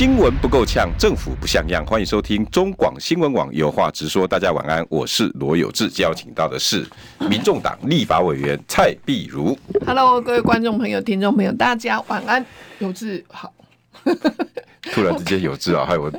[0.00, 1.84] 新闻不够呛，政府不像样。
[1.84, 4.26] 欢迎收听中广新闻网有话直说。
[4.26, 5.90] 大家晚安，我是罗有志。
[6.00, 6.88] 邀请到的是
[7.28, 9.54] 民众党立法委员蔡碧如。
[9.86, 12.42] Hello，各位观众朋友、听众朋友，大家晚安。
[12.78, 13.52] 有志好。
[14.84, 16.10] 突然之间有志啊，害我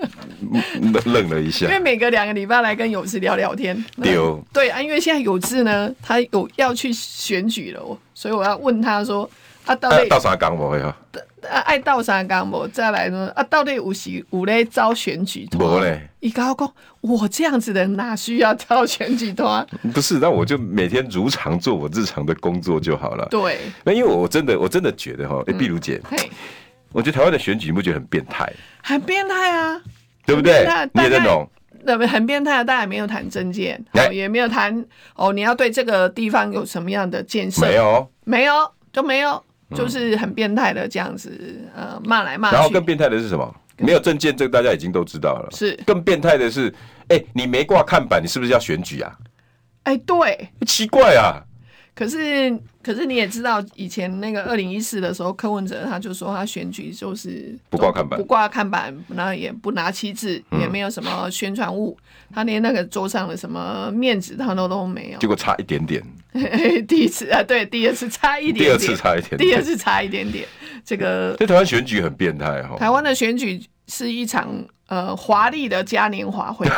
[1.05, 1.65] 愣了一下。
[1.65, 3.83] 因为每隔两个礼拜来跟有志聊聊天。
[3.99, 4.15] 对
[4.53, 9.27] 对啊，因为现在有志呢，他有要去选举了，所以我要问他说：
[9.65, 10.95] 啊，到底到啥岗位啊？
[11.49, 12.67] 啊，爱到啥岗无？
[12.67, 13.31] 再来呢？
[13.35, 15.67] 啊，到底有时有咧招选举团？
[15.67, 16.09] 无咧。
[16.19, 19.65] 伊跟我讲，我这样子的人哪需要招选举团？
[19.93, 23.27] 不是，那我就每天如常做我日常的工作就好了。
[23.31, 23.57] 对。
[23.83, 26.29] 那因为我真的，我真的觉得哈，哎，碧如姐，嘿，
[26.91, 28.51] 我觉得台湾的选举你不觉得很变态？
[28.83, 29.81] 很变态啊，
[30.25, 30.67] 对不对？
[30.93, 31.49] 你也认同？
[31.83, 34.85] 那么很变态啊，当然没有谈政见，也没有谈
[35.15, 37.65] 哦，你要对这个地方有什么样的建设？
[37.65, 39.43] 没有，没有，都没有。
[39.75, 42.55] 就是很变态的这样子，呃，骂来骂去。
[42.55, 43.55] 然后更变态的是什么？
[43.77, 45.49] 没有证件，这个大家已经都知道了。
[45.51, 45.75] 是。
[45.85, 46.69] 更变态的是，
[47.07, 49.17] 哎、欸，你没挂看板，你是不是要选举啊？
[49.83, 50.49] 哎、欸，对。
[50.67, 51.41] 奇怪啊。
[51.93, 61.97] 可是，可是你也知道，以前那个二零一四的时候，柯文哲他就说他选举就是不挂看板，不挂看板，然后也不拿旗帜，也没有什么宣传物，
[62.33, 65.19] 他连那个桌上的什么面子他都都没有。
[65.19, 66.01] 结果差一点点。
[66.87, 70.47] 第一次啊，对，第二次差一点点，第二次差一点点，第二次差一点点。
[70.83, 72.75] 这个 在台湾选举很变态哈。
[72.77, 74.49] 台湾的选举是一场
[74.87, 76.67] 呃华丽的嘉年华会。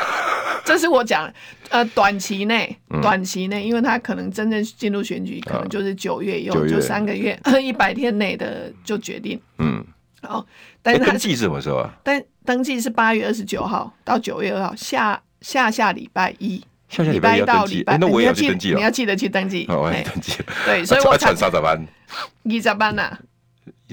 [0.66, 1.30] 这是我讲，
[1.72, 9.38] 呃，短期内，短期内，因为他可能真正进入选举，可能就是九月以后，就三个月，一百天内的就决定。
[9.58, 9.86] 嗯，
[10.22, 10.46] 好，
[10.82, 11.94] 但登记是什么时候啊？
[12.02, 19.66] 登登记是八月二十九号到九月二号，下下下礼拜一，下下礼拜一到礼拜，那我也要去登记了，你要记得去登记。
[19.68, 20.34] 我要登记。
[20.64, 21.88] 对，所以我才三十班，
[22.46, 23.18] 二十班呐，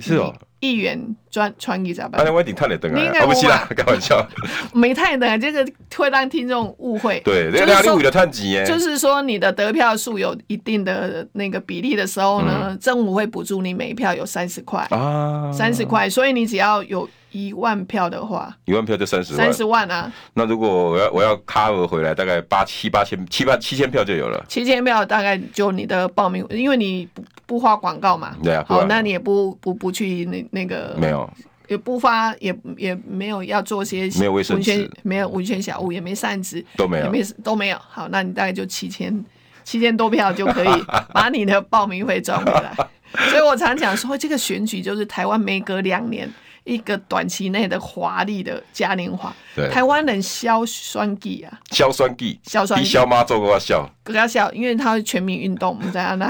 [0.01, 0.35] 是哦。
[0.61, 2.23] 议员专穿一下吧。
[2.23, 3.27] 啊，我一定探了灯啊！
[3.27, 4.23] 不是啦， 开玩笑。
[4.75, 5.67] 没探灯，这个
[5.97, 7.19] 会让听众误会。
[7.25, 8.63] 对，这个你为了探几？
[8.67, 16.11] 就是说，你的得票数有一定的那个比例的时候呢，政府会补助你每一票有三十块啊，三十块。
[16.11, 20.13] 所以你只要有一万票的话，一万票就三十万，三十万啊。
[20.35, 24.45] 那如果我要我要 cover 回来，大概八七八千七八七千票就有了。
[24.47, 27.09] 七千票大概就你的报名，因为你
[27.51, 28.37] 不不花广告嘛。
[28.41, 28.65] 对啊。
[28.69, 31.29] 好，那你也不不不去那那个没有。
[31.67, 37.79] 也不发，也也没有要做些没有卫生纸，没有文宣小物，也没扇子，都没有，也没都没有。
[37.79, 39.25] 好，那你大概就七千
[39.63, 40.69] 七千多票就可以
[41.15, 42.75] 把你的报名费赚回来。
[43.31, 46.29] 所以我常讲说，这个选举就是台湾每隔两年
[46.65, 49.33] 一个短期内的华丽的嘉年华。
[49.55, 56.29] 对，台湾人硝酸计啊，硝酸计，硝酸，比硝妈做个笑，更加笑，因为它是全民运动，我们在那。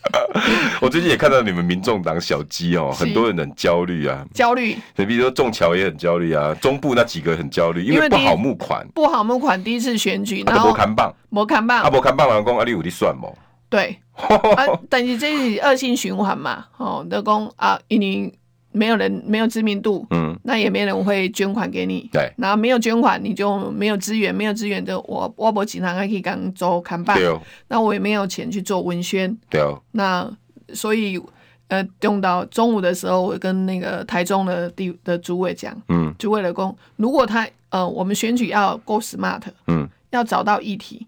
[0.80, 4.76] 我最近也看到你们民众党小鸡哦，很多人很焦虑啊，焦虑。
[4.96, 9.62] 你比如说仲桥也很焦虑啊，中部那几个很焦虑，因为不好募款，不好募款。
[9.62, 13.28] 第一次选举，然后看棒，没看棒，啊，没看棒，老公啊，你有的算吗？
[13.68, 18.32] 对， 啊，但是这是恶性循环嘛，哦，就讲啊，因为
[18.72, 27.36] 没有人没有知名度，嗯，那也没人会捐款给你，对，然后没有捐款，你就没有资源，没有资源就我我不经常可以刚做看办，对，
[27.68, 29.60] 那我也没有钱去做文宣，对，
[29.92, 30.30] 那
[30.72, 31.20] 所以
[31.68, 41.06] 呃，用到中午的时候，我跟那个台中的地的主委讲，嗯，就为了公，如果他呃，我们选举要够 smart，嗯，要找到议题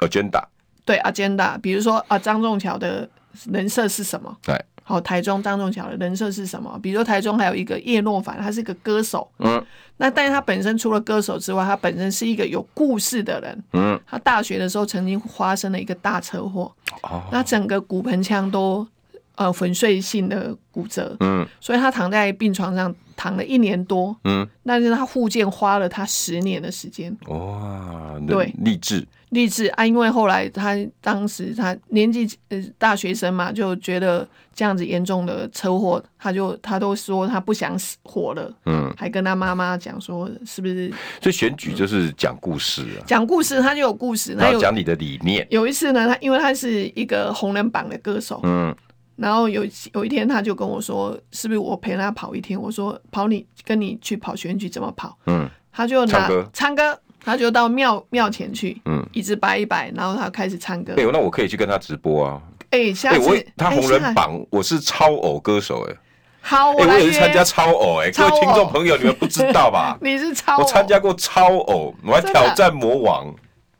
[0.00, 0.44] ，agenda，
[0.84, 3.08] 对 agenda，比如说啊，张仲桥的
[3.50, 4.34] 人设是什么？
[4.42, 4.54] 对。
[4.88, 6.78] 好，台中张仲桥的人设是什么？
[6.80, 9.28] 比如说台中还有一个叶诺凡，他是个歌手。
[9.40, 9.60] 嗯，
[9.96, 13.64] 那但是他本身除了歌手之外，他本身是一个有故事的人。
[13.72, 16.72] 嗯，他大学的时候曾经发生了一个大车祸。
[17.02, 18.86] 哦，那整个骨盆腔都
[19.34, 21.16] 呃粉碎性的骨折。
[21.18, 24.16] 嗯，所以他躺在病床上躺了一年多。
[24.22, 27.12] 嗯，但是他复健花了他十年的时间。
[27.26, 29.04] 哇，对，励志。
[29.30, 29.84] 励志啊！
[29.84, 40.88] 因为后来他当时他年纪呃大学生嘛，就觉得这样子严重的车祸，他就他都说他不想死活了，嗯，还跟他妈妈讲说是不是？
[41.20, 45.44] 所以选举就是讲故事啊，讲故事他就有故事，然后讲你的理念。
[45.50, 48.74] 有一次呢，他因为他是一个红人榜的歌手，嗯，
[49.16, 52.60] 然后有有一天他就跟我说，是不是我陪他跑一天？
[52.60, 55.18] 我说跑你跟你去跑选举怎么跑？
[55.26, 57.00] 嗯，他就拿唱歌，唱歌。
[57.26, 60.94] 他就到庙庙前去，嗯，一直摆一摆，然后他开始唱歌。
[60.96, 62.40] 哎，那我可以去跟他直播啊。
[62.70, 65.96] 哎，下次我他红人榜，我是超偶歌手哎。
[66.40, 69.98] 好，我也是参加超偶哎，各位听众朋友，你们不知道吧？
[70.00, 73.34] 你是超，我参加过超偶，我还挑战魔王。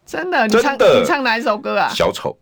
[0.05, 1.89] 真的，真的，你唱哪一首歌啊？
[1.95, 2.37] 小丑。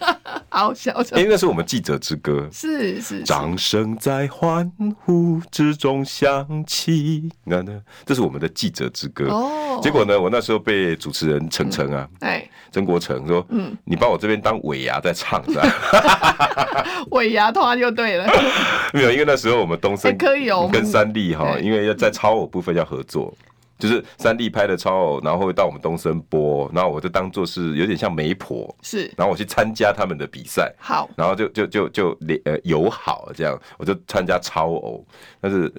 [0.48, 1.16] 好，小丑。
[1.16, 2.48] 因为那是我们记者之歌。
[2.52, 3.22] 是是。
[3.22, 4.70] 掌声在欢
[5.04, 7.80] 呼之中响起，那呢？
[8.04, 9.28] 这是我们的记者之歌。
[9.28, 9.78] 哦。
[9.82, 15.64] 结果呢，我那时候被主持人程程啊，哎，曾国成说，嗯，你把我这边当尾牙在唱，是吧？
[17.12, 18.26] 尾牙突然就对了。
[18.92, 23.32] 没有，因为那时候我们东森可以哦，跟三立哈，因为要在超偶部分要合作。
[23.80, 35.04] 就是三 D 拍的超偶，然后会到我们东森播，然后我就当做是有点像媒婆，是，然后我去参加他们的比赛，好，然后就就就就呃友好这样，我就参加超偶，
[35.40, 35.72] 但是，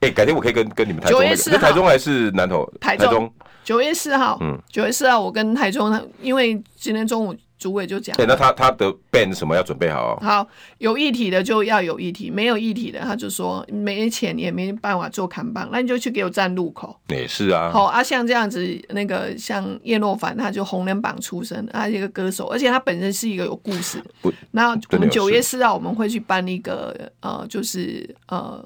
[0.00, 2.64] 哎、欸，改天我可以跟跟你们台中、那个，是台中还是南投？
[2.80, 3.32] 台中，
[3.64, 7.34] 九月四号，嗯，九月四号我跟台中，因为今天中午。
[7.62, 10.14] 主委就讲，对，那他他的 band 什么要准备好？
[10.14, 10.48] 哦好，
[10.78, 16.98] 有议题的就要有议题，没有议题的他就说没钱也没办法做扛棒，那你就去给我站路口。
[17.06, 17.70] 也是啊。
[17.72, 24.02] 好啊，像这样子，那个像叶若凡，他就红人榜出身，他是一个歌手，而且他本身是一个有故事。
[24.50, 28.64] 那我们九月四号我们会去办一个呃，就是呃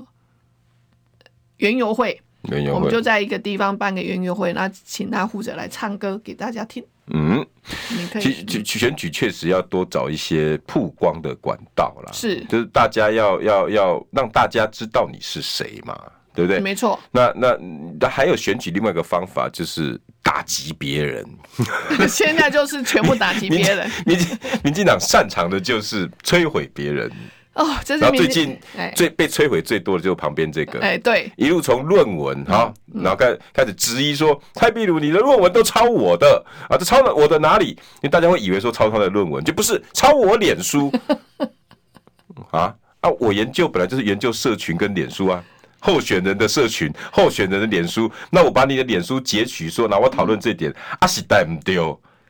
[1.59, 6.83] 园游会，园游会，我们就在一个地方办个园游会，那请他负责来唱歌给大家听。
[7.09, 7.47] 嗯，
[8.21, 15.99] 其实选举确实要多找一些曝光的管道啦，是，就是大家要要要让大家知道你是谁嘛，
[16.35, 16.61] 对不对？
[16.61, 16.99] 没错。
[17.11, 17.57] 那那
[18.01, 21.27] 那还有选举另外一个方法就是打击别人，
[22.09, 23.91] 现在就是全部打击别人。
[24.05, 27.11] 民进民进党擅长的就是摧毁别人。
[27.57, 28.59] 哦，这是然后最近
[28.95, 37.69] 最被摧毁最多的就是旁边这个，哎，对，一路从论文哈，然后开开始质疑说蔡壁如你的论文都抄我的啊，这抄了我的哪里？
[37.69, 40.93] 因为大家会以为说抄他的论文就不是抄我脸书
[42.53, 43.11] 啊啊！
[43.19, 45.43] 我研究本来就是研究社群跟脸书啊，
[45.81, 50.71] 候选人的社群，候选人的脸书，那我把你的脸书截取说，那我讨论这点，
[51.01, 51.79] 啊是带不对？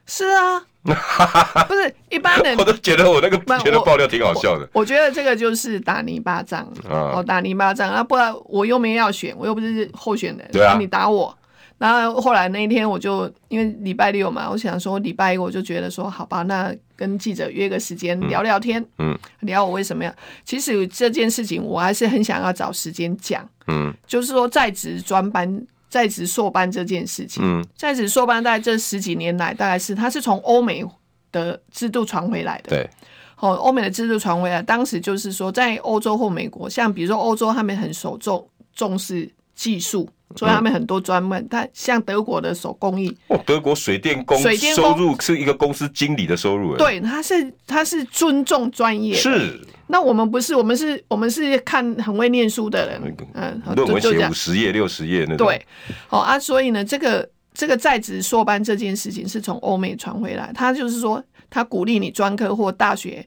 [0.06, 0.62] 是啊。
[1.66, 4.62] 不是一般人， 我都觉得我那个觉得爆料挺好笑的。
[4.72, 8.04] 我，我觉得这个就是打泥巴仗，哦，打泥巴仗啊！
[8.04, 11.36] 不然我又没要选，我又不是候选人，对啊，你打我。
[11.78, 20.14] 然后后来那一天，我就因为礼拜六嘛，我想说礼拜一我就觉得说，好吧，那跟记者约个时间聊聊天，嗯，聊我为什么要。
[20.44, 25.66] 其实这件事情我还是很想要找时间讲，嗯，就是说在职专班。
[25.88, 30.84] 在职硕班这件事情，嗯，在职硕班在这十几年来，大概是他是从欧美
[31.32, 32.90] 的制度传回来的，对，
[33.38, 49.60] 哦，欧美的制度传回来，当时就是说，在欧洲或美国，像比如说欧洲，他们很受重重视技术，所以他们很多专门，他像德国的手工艺，哦，德国水电工水电收入是一个公司经理的收入，对，他是他是尊重专业，是。
[49.88, 55.46] 那我们不是，我们是，我们是看很会念书的人，嗯，论文写五十页、六十页那种。
[55.46, 55.64] 对，
[56.08, 63.24] 好啊，所以呢，这个这个在职硕班这件事情是从欧美传回来，他就是说，他鼓励你专科或大学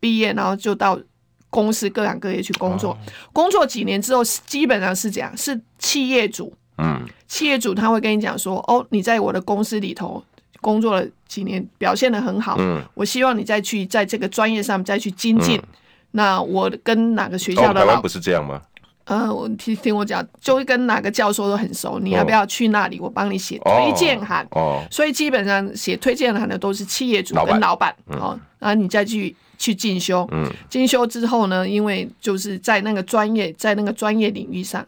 [0.00, 0.98] 毕业，然后就到
[1.50, 2.96] 公司各行各业去工作，
[3.32, 10.22] 工作几年之后，基本上是这样，是企业主，嗯，企业主他会跟你讲说，哦，你在我的公司里头
[10.60, 15.60] 工作了几年，表现的很好，嗯，我希望你再去在这个专业上再去精进。
[16.12, 17.80] 那我跟哪个学校的老？
[17.80, 18.60] 哦、台湾不是这样吗？
[19.04, 21.98] 呃，我听听我讲，就会跟哪个教授都很熟。
[21.98, 23.00] 你要不要去那里？
[23.00, 24.46] 我帮你写推荐函。
[24.52, 24.84] 哦。
[24.88, 27.92] 所以基本上写推荐函的都是企业主跟老板。
[28.06, 28.38] 哦。
[28.60, 30.26] 然后你再去去进修。
[30.32, 30.44] 嗯。
[30.68, 34.84] 进修之后呢，因为就是在那个专业，在那个专业领域上，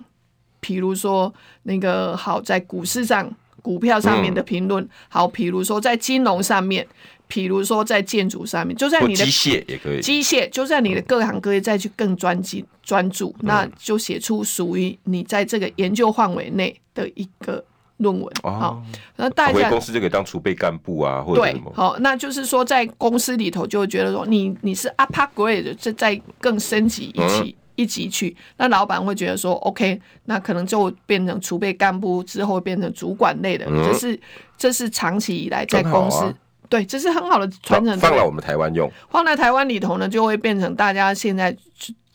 [0.58, 6.84] 比如说那个好在股市上、股票上面的评论，嗯、好，比如说在金融上面。
[7.28, 17.64] 比如说在建筑上面，就在你的机械也可以，机械就在你的各行各业再去更专精专注，那就写出属于你在这个研究范围内的一个
[18.02, 18.30] 论文。
[18.42, 18.82] 好，
[19.16, 21.62] 那大家回公司就可以当储备干部啊，或者什么。
[21.66, 34.20] 对，好，那就是说在公司里头就会觉得说你你是 upper grade，这再更升级一级一级去，那老板会觉得说 OK，那可能就变成储备干部之后变成主管类的，这是
[34.58, 36.34] 这是长期以来在公司。
[36.68, 37.98] 对，这是很好的传承。
[37.98, 41.54] 放了我们台湾用，放在台湾里头呢，就会变成大家现在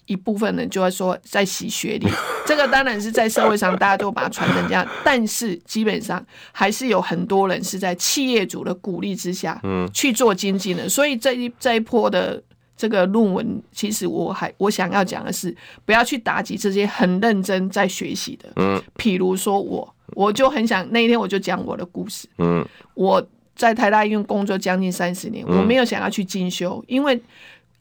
[0.08, 2.08] 一部分人就会说在洗学历。
[2.46, 10.90] 这个当然是在社会上大家都把它传成这样，但是基本上还是有很多人是在企业主的鼓励之下，嗯，去做经济的。
[10.90, 12.42] 所以这一这一波的
[12.76, 18.50] 这个论文，其实我还我想要讲的是，不要去打击这些很认真在学习的。
[18.56, 22.28] 嗯，譬如说我，我就很想那一天我就讲我的故事。
[22.38, 23.26] 嗯，我。
[23.58, 27.20] 在台大医院工作将近三十年，我没有想要去进修，因为。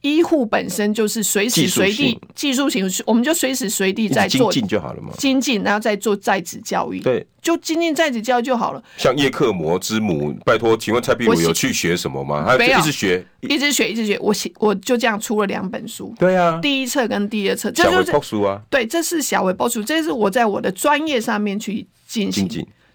[0.01, 5.11] 医护本身就是随时随地技术型，我们就随时随地在做精进就好了嘛。
[5.17, 8.83] 精进，然后再做在职教育，对，就精进在职教育就好了。
[8.95, 12.45] 像叶克膜之母，拜托，请问蔡壁如有去学什么吗？
[12.57, 14.17] 他一直学，一直学，一直学。
[14.19, 16.13] 我写，我就这样出了两本书。
[16.19, 18.61] 对啊，第一册跟第二册，小微报书啊。
[18.69, 22.47] 对，这是小微报书，这是我在我的专业上面去进行。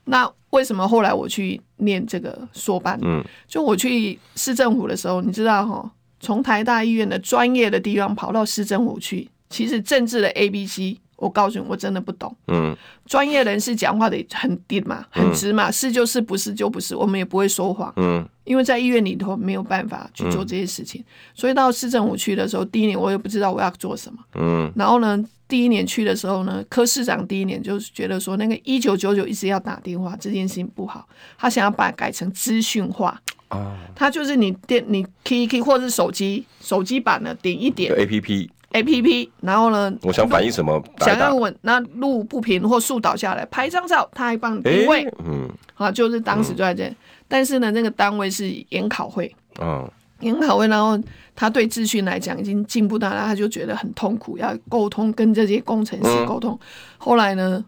[0.04, 2.98] 那为什么后来我去念这个硕班？
[3.02, 5.90] 嗯，就我去市政府的时候，你知道哈。
[6.22, 12.34] 从台大医院的专业的地方跑到市政府去，其实政治的 A B C，我告诉你，我真的不懂。
[12.46, 12.74] 嗯，
[13.06, 17.92] 专业人士讲话得很定嘛，很直嘛，是就是，不是就不是，我们也不会说谎。
[17.96, 24.18] 嗯，因为在医院里头没有办法去做这些事情，所以到市政府去的时候，第一年我也不知道我要做什么。
[24.36, 33.20] 嗯，然后呢，第一年去的时候呢，柯市长第一年就是觉得说，那个一九九九一直要打电话这件事情不好，他想要把它改成资讯化。
[33.52, 40.82] 啊，它就是你电你 key key 或者是手机手机版的点一点 A P P A P P，然后呢，我想反映什么？
[41.00, 45.06] 想要稳，那路不平或树倒下来，拍张照，他还帮你定位。
[45.24, 46.90] 嗯，啊，就是当时就在这，
[47.28, 49.30] 但是呢，那个单位是研考会，
[49.60, 49.86] 嗯，
[50.20, 50.98] 研考会，然后
[51.36, 56.58] 他对资讯来讲已经进步到了，他就觉得很痛苦，要沟通跟这些工程师沟通。
[56.96, 57.62] 后来呢？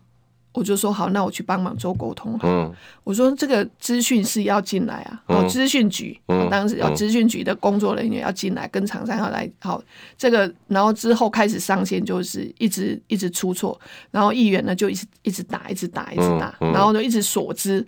[0.54, 2.38] 我就说好，那我去帮忙做沟通。
[2.44, 6.16] 嗯，我说这个资讯是要进来啊，哦，资讯局，
[6.49, 9.50] 当时要资讯局的工作人员要进来，跟厂商要来。
[9.58, 9.82] 好，
[10.16, 13.78] 这个然后之后开始上线，就是一直一直出错，
[14.12, 17.84] 然后议员呢就一直一直打，一直打，一直打，然后就一直锁资。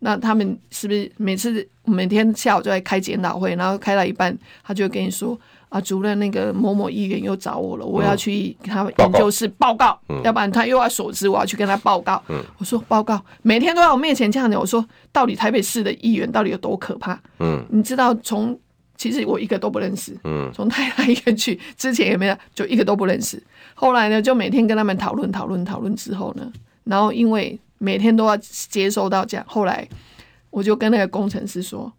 [0.00, 5.38] 那他们是不是每次每天下午就在开检讨会，然后开到一半，他就跟你说。
[5.70, 12.20] 啊，主任，那个某某议员又找我了，我要去跟他研究室报告，要不然他又要锁资，我要去跟他报告。
[12.58, 14.60] 我说报告，每天都在我面前这样讲。
[14.60, 17.16] 我说到底台北市的议员到底有多可怕？
[17.38, 18.58] 嗯，你知道从
[18.96, 23.40] 其实我一个都不认识，嗯，从台大医院去之前也没有，就一个都不认识。
[23.74, 29.88] 后来呢，就每天跟他们讨论讨论讨论之后呢，然后因为每天都要接收到这样，后来
[30.50, 31.92] 我就跟那个工程师说。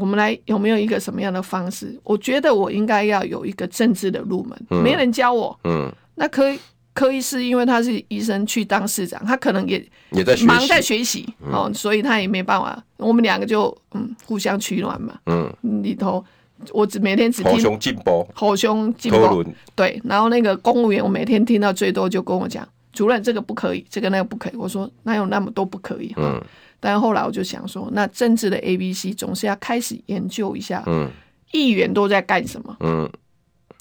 [0.00, 1.94] 我们来有没有一个什么样的方式？
[2.02, 5.54] 我觉得我应该要有一个政治的入门，嗯、没人教我。
[5.64, 6.50] 嗯，那科
[6.94, 12.82] 科医师，因为他是医生去当市长，他可能也也在忙在学习哦，嗯、所以他也没办法。
[12.96, 15.20] 我们两个就嗯互相取暖嘛。
[15.26, 15.52] 嗯，
[15.82, 16.24] 里头
[16.72, 19.44] 我只每天只听好兄进步，好兄进步。
[19.74, 24.56] 对，然后那个公务员，我每天听到最多就跟我讲，主任这个不可以，这个那个不可以。
[24.56, 26.14] 我说哪有那么多不可以？
[26.16, 26.42] 嗯。
[26.80, 31.08] 但后来我就想说，那政治的 A B C 总是要开始研究一下，嗯，
[31.52, 33.08] 议员都在干什么，嗯，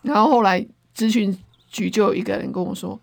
[0.03, 0.63] 然后后来
[0.95, 1.35] 咨询
[1.69, 2.99] 局就有一个人跟我说，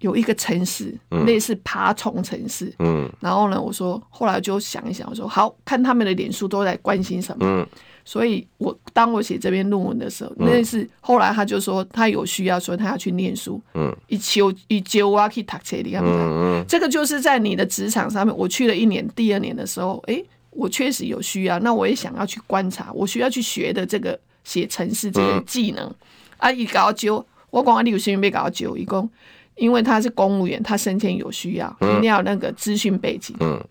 [0.00, 0.94] 有一个城市
[1.24, 7.66] 类似爬虫城市，嗯，然后呢，我说后来就想一想，我说好看他们的脸书都在关心什么，嗯。
[8.10, 25.94] 所以我当我写这篇论文的时候，那是后来他就说他有需要，说他要去念书，嗯，一求一求啊，去读册里，嗯，这个就是在你的职场上面，我去了一年，第二年的时候，哎，我确实有需要，那我也想要去观察，我需要去学的这个写程式这个技能，
[26.38, 29.08] 啊，一搞就我讲啊，你有兴趣没搞就一共，
[29.54, 33.64] 因为他是公务员，他升迁有需要，一定要那个资讯背景，嗯。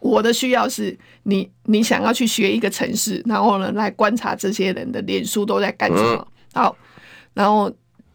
[0.00, 6.26] 我的需要是你，你想要去学一个城市，然后呢，来观察这些人的脸书都在干什么。
[6.52, 6.76] 好，
[7.34, 7.70] 然后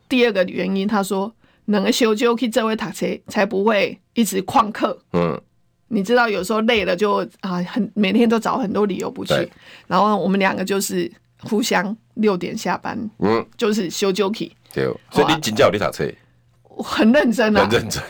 [0.10, 1.34] 第二个原因，他说，
[1.66, 5.00] 能够修就去这位塔车，才不会一直旷课。
[5.14, 5.40] 嗯，
[5.88, 9.34] 你知道有时候累了就啊，很每天都找很多理由不去。
[9.88, 11.10] 然后我们两个就是
[11.44, 14.52] 互相六点下班，嗯，就是修就去。
[14.74, 16.06] 对，所以你请教你塔车。
[16.78, 18.04] 我很认真啊，很认真，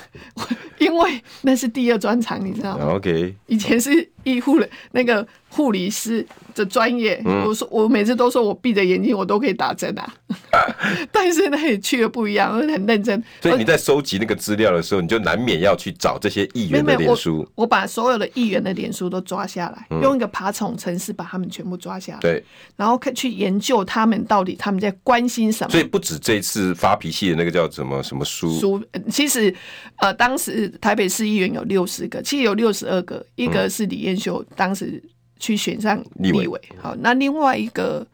[0.80, 10.14] 因为那是第二专场，你知道吗？OK，以前是医护的那个护理师的专业，我说我每次都说我闭着眼睛我都可以打针啊。
[11.12, 13.24] 但是那里去的不一样，我很认真。
[13.42, 17.40] 所以你在收集那个资料的时候，你就难免要去找这些议员的脸书。
[17.56, 22.20] 我，我把所有的议员的脸书都抓下来，嗯、用一个爬虫程式把他们全部抓下来。
[22.20, 22.44] 对，
[22.76, 25.70] 然后去研究他们到底他们在关心什么。
[25.70, 29.54] 所以不止这次发脾气的那个叫什么什么书书，其实
[29.98, 35.02] 呃，当时台北市议员有六十个，其实有六十二个，一个是李彦秀，当时
[35.40, 36.62] 去选上立委。
[36.82, 38.06] 好，那另外一个。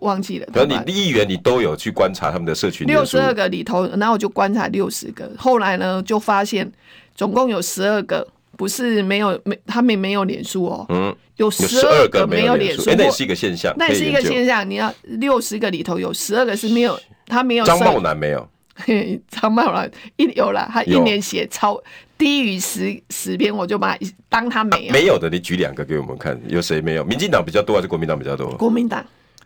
[0.00, 0.48] 忘记了。
[0.54, 5.30] 然后你议员你都有去观察他们的社群六十二个里头，然后我就观察六十个。
[5.36, 6.72] 后来呢，就发现
[7.14, 10.86] 总共有十二个不是没有没他们没有脸书哦。
[10.88, 13.74] 嗯，有十二个没有脸书，那也是一个现象。
[13.76, 14.66] 那也是一个现象。
[14.68, 17.64] 你要六十个里头有十二个是没有，他没有。
[17.66, 18.48] 张茂南没有。
[18.86, 21.80] 嘿，张茂兰一有了，他一年写超
[22.16, 24.92] 低于十十篇，我就把他当他没有、啊。
[24.92, 27.04] 没有的，你举两个给我们看，有谁没有？
[27.04, 28.50] 民进党比较多还是国民党比较多？
[28.56, 29.04] 国民党，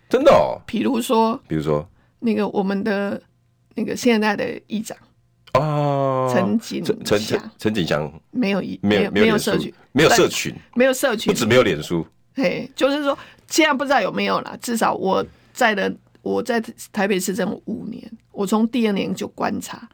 [0.09, 0.63] 真的哦。
[0.65, 1.87] 比如说，比如说
[2.21, 3.21] 那个我们的
[3.75, 4.97] 那个现在的议长
[5.55, 12.07] 哦，陈景陈陈陈景祥没有一没有没有社群，没有社群，没有社群，不止没有脸书。
[12.35, 13.19] 嘿，就是说，
[13.49, 15.93] 现在不知道有没有了，至少我在的。
[16.27, 16.61] 我在
[16.93, 18.03] 台北市政府五年，
[18.33, 19.89] 我从第二年就观察，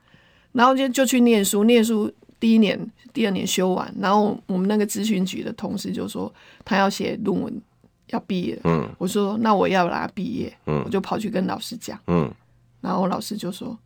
[0.52, 2.10] 然后就就去念书，念书
[2.40, 6.32] 第一年、第二年修完，然后我们那个咨询局的同事就说
[6.64, 7.60] 他要写论文，
[8.06, 12.32] 要毕业，嗯，我说那我要让他毕业，嗯，我就跑去跟老师讲，嗯，
[12.80, 13.78] 然后老师就说，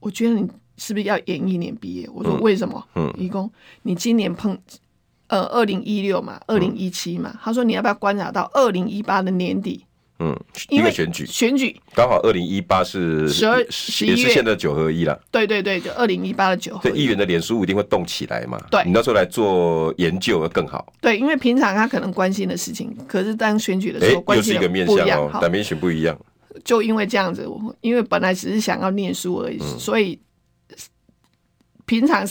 [0.00, 0.48] 我觉得你
[0.78, 2.08] 是不是要延一年毕业？
[2.14, 2.82] 我说为什么？
[2.94, 3.50] 嗯，一共
[3.82, 4.58] 你今年碰
[5.26, 9.84] 呃二零一六嘛，二零一七嘛，他说你要不要观察到二零一八的年底？
[10.24, 10.34] 嗯，
[10.70, 15.20] 因为选举，选举刚好二零一八是十二十一月，也是现在九合一了。
[15.30, 16.92] 对对对，就二零一八的九合一。
[16.92, 18.58] 对，议员的脸书一定会动起来嘛？
[18.70, 20.92] 对，你到时候来做研究会更好。
[21.00, 26.18] 对，因为平常他可能关心的事情，可是当选举的时候，关心又是一个面向哦，但民选不一样。
[26.64, 30.18] 就因为这样子，我因为本来只是想要念书而已，嗯、所以
[31.84, 32.26] 平常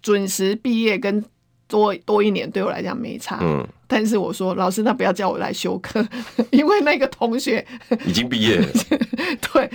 [0.00, 1.24] 准时毕业跟
[1.72, 3.38] 多多一年对我来讲没差。
[3.40, 3.66] 嗯。
[3.86, 6.02] 但是我说，老师，那不要叫我来修课，
[6.50, 7.62] 因为那个同学
[8.06, 8.66] 已经毕业了。
[9.52, 9.70] 对，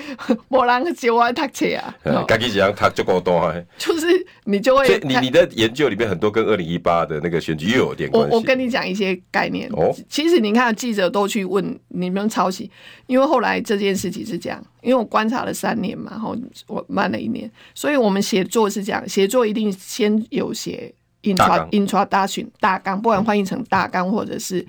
[0.47, 1.93] 没人教我读册啊。
[2.27, 3.53] 自己这样读就够多。
[3.77, 4.07] 就是
[4.45, 8.31] 你就会，你你的研究里面很多跟二零一八的那个选举又有点关系。
[8.31, 9.69] 我我跟你讲一些概念。
[9.73, 12.71] 哦，其实你看记者都去问你们抄袭，
[13.05, 16.35] 因为后来这件事情是这样，因为我观察了三年嘛，然后
[16.65, 20.91] 我慢了一年，所以我们写作是这样，写作一定先有写。
[21.35, 24.65] Introduction 大纲，不管翻译成大纲或者是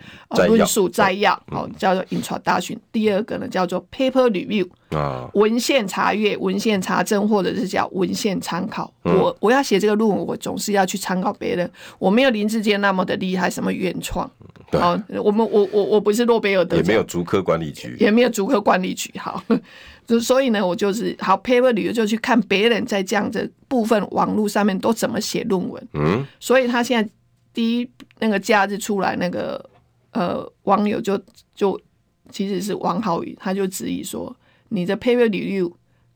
[0.47, 2.79] 论述摘要，好、嗯、叫做 introduction。
[2.91, 8.93] 第二个呢叫做 paper review，啊，文献查阅、文献查证或者是叫文献参考。
[9.05, 11.71] 嗯、我我要写这个论文，我总是要去参考别人。
[11.99, 14.31] 我没有林志坚那么的厉害，什么原创。
[14.73, 19.11] 好，我们我我我不是诺贝尔得奖，也没有竹科管理局，也没有竹科管理局。
[19.19, 19.43] 好。
[20.09, 25.89] 就所以呢，我就是好 paper 旅游就去看别人在这样的部分网络上面都怎么写论文。
[25.93, 27.11] 嗯，所以他现在
[27.53, 29.63] 第一那个假日出来，那个
[30.13, 31.21] 呃网友就
[31.55, 31.79] 就
[32.31, 34.35] 其实是王浩宇，他就质疑说
[34.71, 35.71] 你的 paper 旅游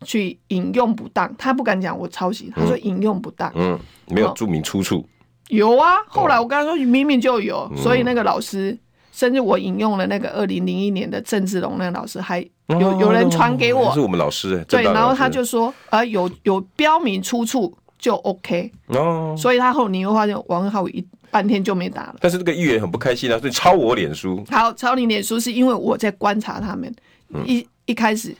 [0.07, 5.07] 去引用不当，他不敢讲我抄袭，他说引用不当，嗯，没有注明出处。
[5.49, 8.79] 有啊，后来我跟他说明明就有，所以那个老师。
[9.15, 14.65] 甚至我引用了那个二零零一年的郑志龙那个老师，还有有人传给我，是我们老师。
[14.67, 18.73] 对，然后他就说，啊，有有标明出处就 OK。
[18.87, 22.17] 哦，所以他后你会发现王浩宇一半天就没打了。
[22.21, 24.43] 但是这个议员很不开心啊，所以抄我脸书。
[24.51, 26.91] 好，抄你脸书是因为我在观察他们
[27.45, 28.35] 一一开始。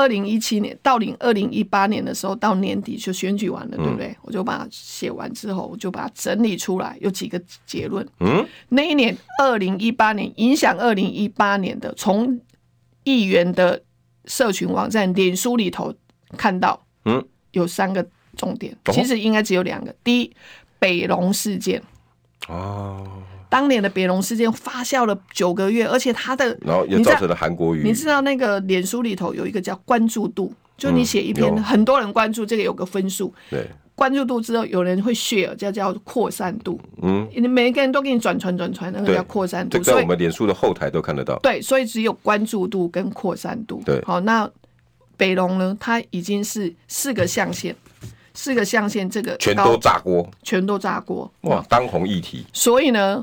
[0.00, 4.06] 二零一七年到零二零一八年的时候，到年底就选举完了，对不对？
[4.06, 8.06] 嗯、我就把它写完之后，我就把它整理出来，有几个结论。
[8.20, 12.40] 嗯，那一年二零一八年影响二零一八年的，从
[13.04, 13.82] 议员的
[14.24, 15.92] 社群网站脸书里头
[16.38, 18.06] 看到，嗯，有三个
[18.38, 19.94] 重点，嗯、其实应该只有两个。
[20.02, 20.34] 第一，
[20.78, 21.82] 北龙事件。
[22.48, 23.06] 哦。
[23.50, 27.82] 当年的北龙事件发酵了九个月，而且它的然后也造成了韩国瑜。
[27.82, 33.34] 你知道那个脸书里头有一个叫关注度，就你写一篇，很多人关注，这个有个分数。
[33.50, 36.80] 对，关注度之后有人会 share，叫叫扩散度。
[37.02, 39.78] 嗯，你每一个人都给你转传转传，那个叫扩散度。
[39.80, 41.36] 在我们脸书的后台都看得到。
[41.42, 43.82] 对，所以只有关注度跟扩散度。
[43.84, 44.48] 对，好，那
[45.16, 45.76] 北龙呢？
[45.78, 47.74] 它已经是四个象限。
[48.42, 51.62] 四个象限，这个全都炸锅，全都炸锅，哇！
[51.68, 52.46] 当红议题。
[52.54, 53.22] 所以呢，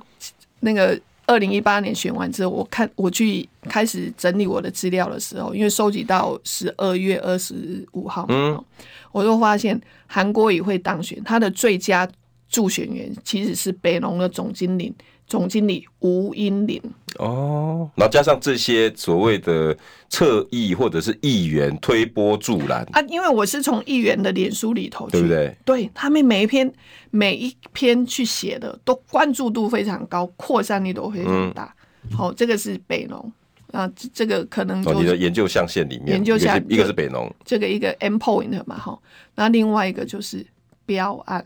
[0.60, 8.63] 那个二零一八年选完之后，我看我去开始整理我的资料的时候，因为收集到十二月二十五号，嗯，
[9.12, 12.08] 我就发现韩国瑜会当选，他的最佳
[12.47, 14.93] 助选员其实是北农的总经理。
[15.27, 16.81] 总经理吴英林。
[17.19, 19.75] 哦，然后加上这些所谓的
[20.07, 22.83] 侧翼或者是议员推波助澜。
[22.91, 25.55] 啊，因为我是从议员的脸书里头去，对不对？
[25.65, 26.71] 对，他们每一篇
[27.09, 31.65] 每一篇去写的都关注度非常高，扩散力都非常大。
[32.11, 32.29] 好、嗯。
[32.29, 33.31] 哦，这个是北农。
[33.73, 38.97] 啊，这个可能就、哦、你的研究象限里面，研究象一个是北农，这个一个 M point 嘛，哈，
[39.35, 40.45] 那另外一个就是
[40.85, 41.45] 标案，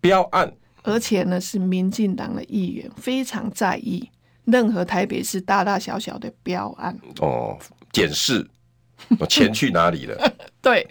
[0.00, 0.52] 标案。
[0.82, 4.08] 而且呢，是民进党的议员非常在意
[4.44, 7.56] 任何台北市大大小小的标案哦，
[7.92, 8.46] 检视
[9.28, 10.32] 钱去哪里了？
[10.60, 10.86] 对，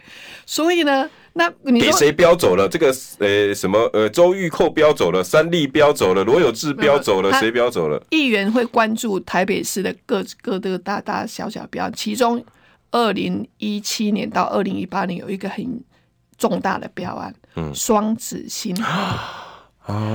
[0.45, 2.67] 所以呢，那你给谁标走了？
[2.69, 8.01] 这个呃什么呃周玉蔻标走了，三立标走了，罗有志标走了，谁标走了？
[8.11, 12.43] 议员会关注台北市的各各的大大小小标，其中
[12.91, 15.81] 二零一七年到二零一八年有一个很
[16.37, 18.75] 重大的标案，嗯，双子星。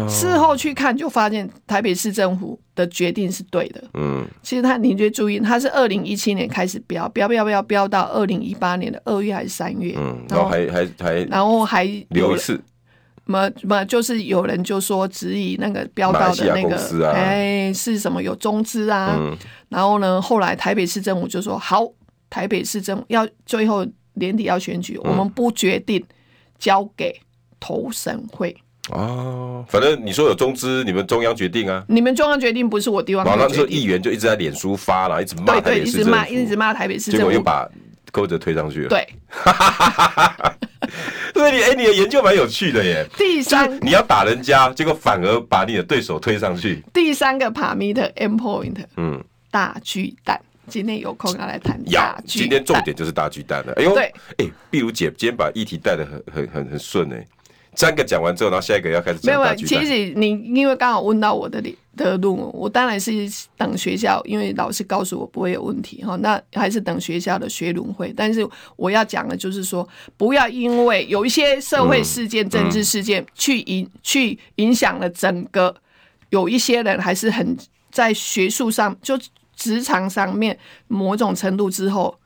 [0.09, 3.83] 事后去看，就发现台北市政府的决定是对的。
[3.95, 9.95] 嗯，其实他，你就注意，他是二零一七年开始标，标标标标到二零一八年的二月还是三月？
[9.99, 12.61] 嗯，然后还还还，然后还留一次。
[13.29, 19.17] 么么，就是有人就说质疑那个标到的那个，哎，是什么有中资啊？
[19.19, 19.37] 嗯
[19.69, 21.85] 然后呢，后来台北市政府就说好，
[22.31, 26.01] 台北市政府要最后年底要选举，我们不决定，
[26.57, 27.21] 交给
[27.59, 28.57] 投审会。
[28.91, 31.85] 哦，反正你说有中资，你们中央决定啊。
[31.89, 33.41] 你们中央决定不是我地方决定。
[33.41, 37.69] 那时候议员就一直在脸书发了，一直骂台北市政府，对对，一直骂，一直骂台北市政府，结果又把
[38.13, 38.89] 柯文哲推上去了。
[38.89, 39.07] 对，
[41.35, 43.05] 所以你哎，你的研究蛮有趣的耶。
[43.19, 46.83] 第三，你要打人家，结果反而把你的对手推上去。
[46.95, 52.25] 第三个 parameter endpoint，嗯，大巨蛋，今天有空要来谈大巨蛋。
[52.25, 53.73] 今天重点就是大巨蛋了。
[53.77, 57.27] 哎呦，对，哎，碧如姐今天把议题带的很很很很顺哎。
[57.77, 59.39] 三个讲完之后，然后下一个要开始讲。
[59.39, 61.63] 没有，其实你因为刚好问到我的
[61.95, 63.13] 的论文，我当然是
[63.57, 66.17] 等学校，因为老师告诉我不会有问题哈。
[66.17, 68.13] 那还是等学校的学轮会。
[68.17, 69.87] 但是我要讲的就是说，
[70.17, 75.75] 不要因为有一些社会事件、嗯、政治事件去影、嗯、去影响了整个，
[76.31, 77.57] 有一些人还是很
[77.91, 79.19] 在学术上就
[79.55, 80.59] 职场上面
[80.89, 82.19] 某种程度之后。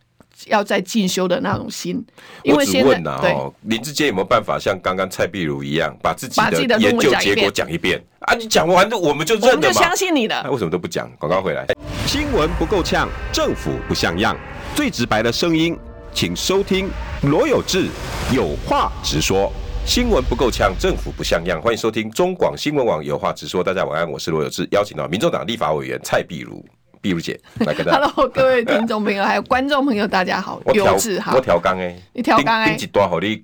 [0.47, 2.05] 要在进修的那种心，
[2.43, 8.35] 因为现在对林志坚有没有办法像刚刚蔡碧如一样，把自己的研究结果讲一遍啊？
[8.35, 9.57] 你讲完的我们就认了嘛？
[9.57, 10.41] 我们就相信你的。
[10.45, 11.11] 那为什么都不讲？
[11.19, 11.67] 广告回来，
[12.07, 14.37] 新闻不够呛，政府不像样，
[14.75, 15.77] 最直白的声音，
[16.13, 16.89] 请收听
[17.23, 17.89] 罗有志
[18.33, 19.53] 有话直说。
[19.87, 23.65] 新闻不够呛，政府不像样，欢迎收听中广新闻网有话直说。
[23.65, 26.65] 大家晚安，我是罗有志，邀请到民众党立法委员蔡碧如。
[27.01, 28.07] 碧如姐， 来跟大家。
[28.07, 30.61] Hello，各位听众朋友，还有观众朋友，大家好。
[30.75, 33.43] 有志好，我调缸哎，你调缸哎，第几段好你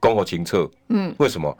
[0.00, 0.70] 讲好清楚。
[0.88, 1.56] 嗯，为什么？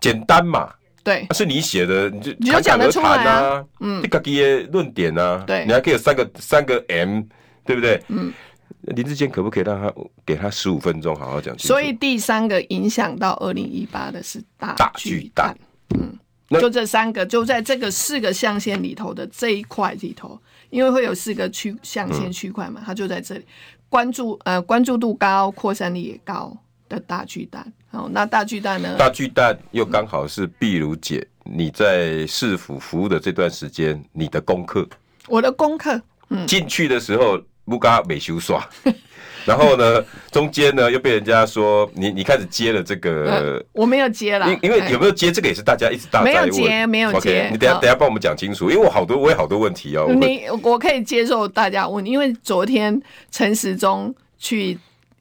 [0.00, 0.72] 简单嘛。
[1.02, 3.64] 对，是你写的，你就你就讲得出来啊。
[3.80, 5.44] 嗯，你自己的论点啊。
[5.46, 7.22] 对，你还可以有三个三个 M，
[7.64, 8.02] 对不对？
[8.08, 8.32] 嗯。
[8.80, 9.92] 林志坚可不可以让他
[10.24, 11.56] 给他十五分钟好好讲？
[11.58, 15.56] 所以第三个影响到二零一八的是大巨蛋。
[15.96, 20.40] 嗯，就这三个，就在这个四个象限里头的这一块里头。
[20.70, 23.44] 因为会有四个区象限区块嘛，它就在这里，
[23.88, 26.56] 关注呃关注度高、扩散力也高
[26.88, 27.72] 的大巨蛋。
[27.88, 28.96] 好，那大巨蛋呢？
[28.98, 34.86] 大巨蛋又刚好是碧如姐你在市府服务的这段时间你的功课。
[35.28, 38.68] 我的功课，嗯，进去的时候不嘎美修耍。
[39.46, 47.48] 然后呢，中间呢又被人家说你你开始接了这个，呃、我没有接了，因因为有没有接这个也是大家一直大，没有接，没有接。
[47.52, 50.08] 你等下等下帮我们讲清楚，因为我好多我有好多问题哦。
[50.12, 54.76] 你我可以接受大家问，因为昨天陈时中去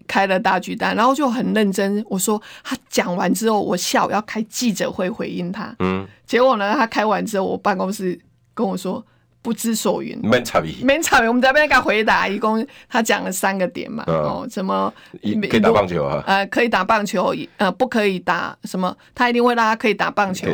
[0.08, 5.76] 开了大巨蛋，然后就很认真，我说他讲完之后，我下午要开记者会回应他。
[5.80, 8.20] 嗯，结果呢，他开完之后，我办公室
[8.56, 9.06] 跟我说。
[9.46, 11.28] 不知所云，没差别，没差别。
[11.28, 16.24] 我们在那边给他回答，一共他讲了三个点嘛，哦，什么可以打棒球啊？
[16.26, 18.98] 呃，可以打棒球，呃，不可以打什么？
[19.14, 20.48] 他一定会让他可以打棒球。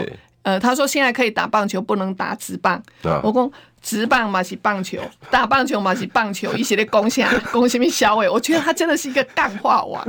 [0.43, 2.83] 呃，他说现在可以打棒球，不能打直棒。
[3.23, 3.51] 我讲
[3.81, 4.99] 直棒嘛是棒球，
[5.31, 8.27] 打棒球嘛是棒球，一些的贡献，贡献小伟。
[8.27, 10.05] 我觉得他真的是一个干话王。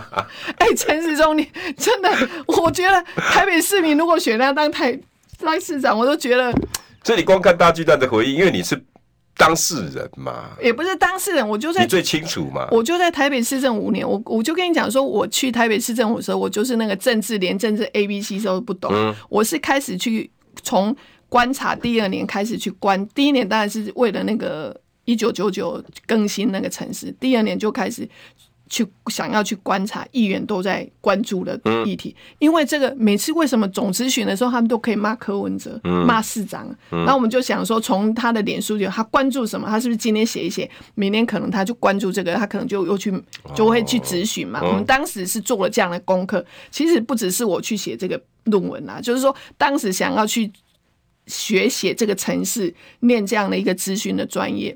[0.56, 2.08] 哎，陈时中，你真的，
[2.46, 4.98] 我觉得台北市民如果选他当台
[5.38, 6.50] 当市长，我都觉得。
[7.02, 8.80] 这里光看大巨蛋的回应，因为你是
[9.36, 12.68] 当事人嘛，也不是当事人，我就在你最清楚嘛。
[12.70, 18.92] 我就在台北市政五年，我我就跟你讲说，我去台北市政府的时候，我就是那个政治连政治 A B C 都不懂。
[18.94, 20.30] 嗯，我是开始去
[20.62, 20.94] 从
[21.28, 28.08] 观察，第二年开始去观，第一年当然是为了那个一九九九更新那个城市，第二年就开始。
[28.72, 39.68] 去想要去观察议员都在关注的议题，因为这个每次为什么总咨询的时候，他们都可以骂柯文哲、骂市长，然后我们就想说，从他的脸书里，他关注什么？
[39.68, 43.12] 他是不是今天写一写，明天可能他就关注这个，他可能就又去
[43.54, 44.62] 就会去咨询嘛？
[44.62, 50.50] 我们当时是做了这样的功课，其实不只是我去写这个论文啊，就是说当时想要去
[51.26, 54.74] 学写这个城市，念这样的一个咨询的专业。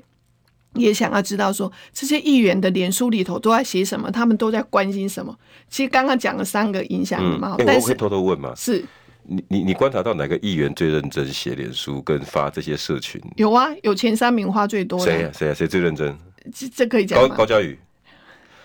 [0.77, 5.37] 也想要知道说这些议员的脸书里头都在写什么，他们都在关心什么。
[5.69, 8.53] 其实刚刚讲了三个影响嘛，嗯欸、但是我可以偷偷问吗？
[8.55, 8.83] 是，
[9.23, 13.21] 你你你观察到哪个议员最认真写脸书跟发这些社群？
[13.35, 15.05] 有啊，有前三名花最多的。
[15.05, 15.31] 谁啊？
[15.33, 15.53] 谁啊？
[15.53, 16.17] 谁最认真？
[16.53, 17.27] 这这可以讲吗？
[17.29, 17.77] 高高嘉瑜。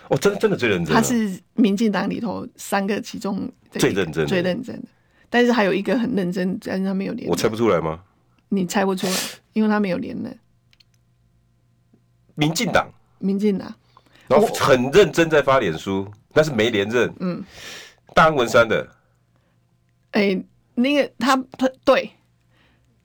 [0.09, 0.95] 哦，真的真的最认真。
[0.95, 4.89] 他是民进党里头三个其中最认真、最认真的。
[5.31, 7.29] 但是还有一个很认真，但是他没有连。
[7.29, 8.01] 我猜不出来吗？
[8.51, 9.13] 你猜不出来，
[9.55, 10.39] 因为他没有连任。
[12.35, 12.87] 民进党，
[13.19, 13.75] 民进党，
[14.29, 17.13] 然后很认真在发脸书，但是没连任。
[17.21, 17.45] 嗯，
[18.15, 18.89] 大安文山的。
[20.13, 22.11] 哎、欸，那个他他对。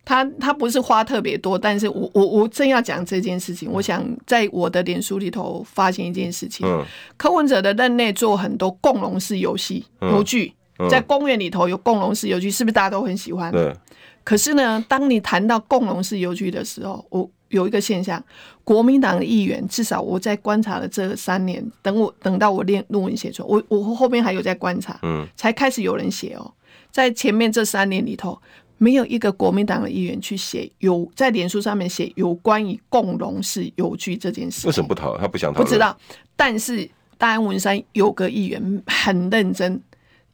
[0.09, 6.65] 他他不是花特别多，但是我我我正要讲这件事情，我想在我的脸书里头发现一件事情。
[6.65, 6.81] 嗯，
[7.17, 10.53] 柯文哲的任内做很多共融式游戏游具，
[10.89, 13.51] 在公园里头有共融式游具，是不是大家都很喜欢？
[13.51, 13.75] 对。
[14.23, 18.23] 可是呢，当你谈到共融式游具的时候，我有一个现象，
[18.63, 26.51] 国民党的议员至少我在观察了这三年，等我等到我练论文写出来，我我后边还有在观察，嗯，才开始有人写哦，
[26.91, 28.39] 在前面这三年里头。
[28.79, 34.67] 没有一个国民党的议员去写有在脸书上面写有关于共荣式游具这件事。
[34.67, 35.17] 为什么不讨？
[35.17, 35.63] 他不想讨。
[35.63, 35.97] 不知道，
[36.35, 39.81] 但是大安文山有个议员很认真，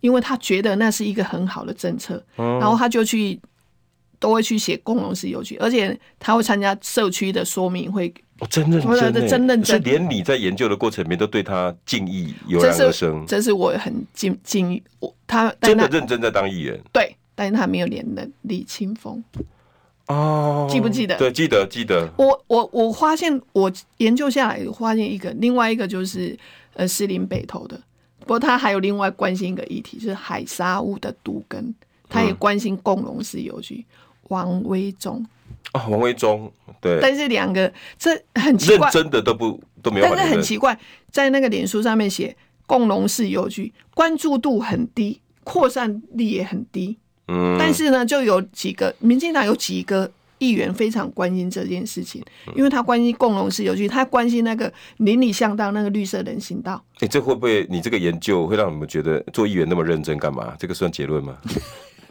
[0.02, 3.40] 因为他觉得那是一个很好的政策，嗯、然后他就去
[4.24, 8.08] 都会去写共融式游具，而且他会参加社区的说明会。
[8.40, 13.26] 哦，真认真，真认真，是连你在研究的过程里面都对他敬意油然而生。
[13.28, 16.80] 这是我很敬敬我他真的认真在当议员。
[16.94, 17.14] 对。
[17.36, 19.24] 但是他没有连任李清峰
[20.06, 21.18] 哦，记不记得？
[21.18, 22.08] 对，记得记得。
[22.16, 26.38] 我我我发现，我研究下来发现一个，另外一个就是
[26.76, 27.76] 呃，士林北投的。
[28.20, 31.74] 不过他还有另外关心一个议题，就是海沙屋的毒根，
[32.08, 33.84] 他也关心共融式游具。
[34.30, 35.26] 王威忠
[35.72, 37.00] 啊，王威忠对。
[37.02, 40.06] 但是两个这很奇怪，真的都不都没有。
[40.06, 40.78] 但是很奇怪，
[41.12, 46.98] 在那个脸书上面写共荣式邮局，关注度很低，扩散力也很低。
[47.28, 52.22] 嗯，但是呢，就有几个民进党有几个议员非常关心这件事情，
[52.56, 56.84] 因为他关心共荣式邮局，他关心那个邻里巷道那个绿色人行道。
[56.96, 60.54] 哎、欸，这会不会你这个研究会让你们觉得做议员那么认真干嘛？
[60.60, 61.38] 这个算结论吗？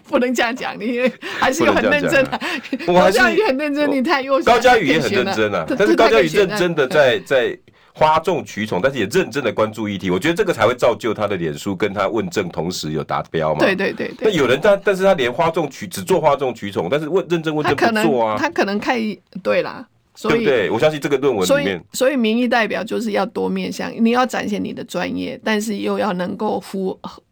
[0.08, 1.00] 不能这样讲，你
[1.38, 2.40] 还是有很认真的。
[2.86, 4.44] 高嘉瑜很认真，你太优秀。
[4.44, 7.58] 高嘉宇也很认真啊，但是高嘉宇认真的在在。
[7.94, 13.60] 哗众取宠，但是也认真的关注议题，我觉得这个才会造就他的脸书跟他问政同时有达标嘛。
[13.60, 14.16] 对对对对。
[14.22, 18.38] 那有人但但是他连哗众取只做哗众取宠，但是问认真问政不做啊。
[18.38, 18.98] 他可能看
[19.42, 20.70] 对啦，所以对不对？
[20.70, 27.22] 我相信这个论文里面，所以，所以民意代表就是要多面向，你要展现你的专业，但是又要能够符合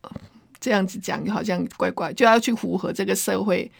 [0.61, 3.71] 这样子讲，好像怪怪，就要去符合这个社会。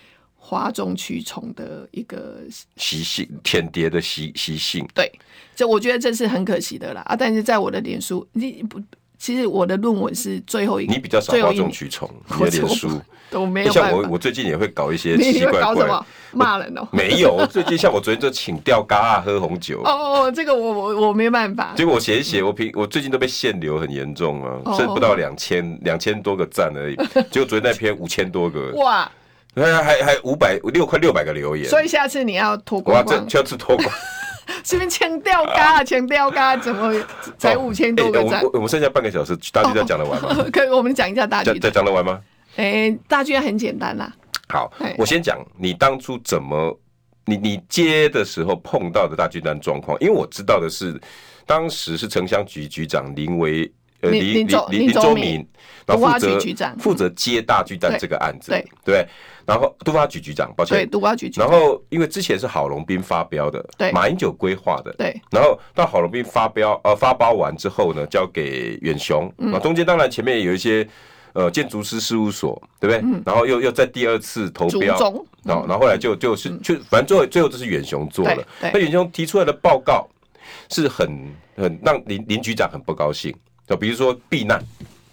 [0.43, 2.39] 哗众取宠的一个
[2.77, 4.89] 习性，舔碟的习习性。
[4.95, 5.07] 对，
[5.55, 7.15] 这我觉得这是很可惜的啦啊！
[7.15, 8.81] 但是在我的脸书，你不，
[9.21, 12.89] 其实我的论文是最后一个，你比较少哗众取宠，你的脸书
[13.29, 13.73] 都没有。
[13.73, 15.87] 像我，我最近也会搞一些 奇奇怪怪
[16.33, 16.89] 骂人哦。
[16.91, 19.83] 没有，最近像我昨天就请钓嘎啊喝红酒。
[19.85, 21.75] 哦哦，这个我我我没办法。
[21.77, 26.97] 结果我写一写，我平我最近都被限流很严重啊，剩不到两千两千多个赞而已。
[27.31, 29.11] 结果昨天那篇五千多个哇。
[29.53, 33.89] 还还还五百六快六百个留言，所以下次你要脱光光，下次脱光，
[34.65, 35.83] 是不是强调嘎？
[35.85, 36.57] 强调嘎？
[36.57, 36.95] 怎么
[37.39, 38.41] 才五千多个赞？
[38.41, 38.47] 欸？
[38.53, 40.29] 我们剩下半个小时，大巨蛋讲得完吗？
[40.53, 41.73] 可以，我们讲一下大巨蛋。
[41.73, 42.21] 讲得完吗？
[42.57, 44.13] 哎、欸，大巨蛋很简单啦。
[44.49, 46.79] 好，我先讲你当初怎么，
[47.25, 51.01] 你你接的时候碰到的大巨蛋状况，因为我知道的是，
[51.47, 53.71] 当时是城乡局局长林维。
[54.03, 55.47] 呃，林林林林周明，
[55.85, 56.41] 然后负责
[56.79, 59.07] 负责接大巨蛋这个案子，对对，
[59.47, 61.49] 然后都发局局长，抱歉，对，都发局局长。
[61.49, 65.21] 然后因为之前是郝龙斌发标的，对，马英九规划的，对。
[65.31, 70.87] 然后到郝龙斌发标呃发包完之后呢，交给远雄，那中间当然前面有一些
[71.33, 73.23] 呃建筑师事务所，对不对？
[73.25, 74.97] 然后又又在第二次投标，
[75.43, 80.09] 然后然后后来就就是就反正最后最后就是远雄做了，那远雄提出来的报告
[80.69, 81.09] 是很
[81.57, 83.35] 很让林林局长很不高兴。
[83.67, 84.61] 就比如说避难，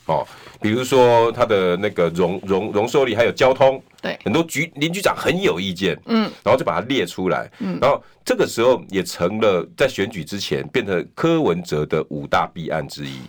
[0.07, 0.25] 哦，
[0.59, 13.19] 比如说他的那个容容容受力，还有交通，对，很多局林局长很有意见，嗯，然后就把它列出来，嗯，然后这个时候也成了在选举之前变成柯文哲的五大弊案之一，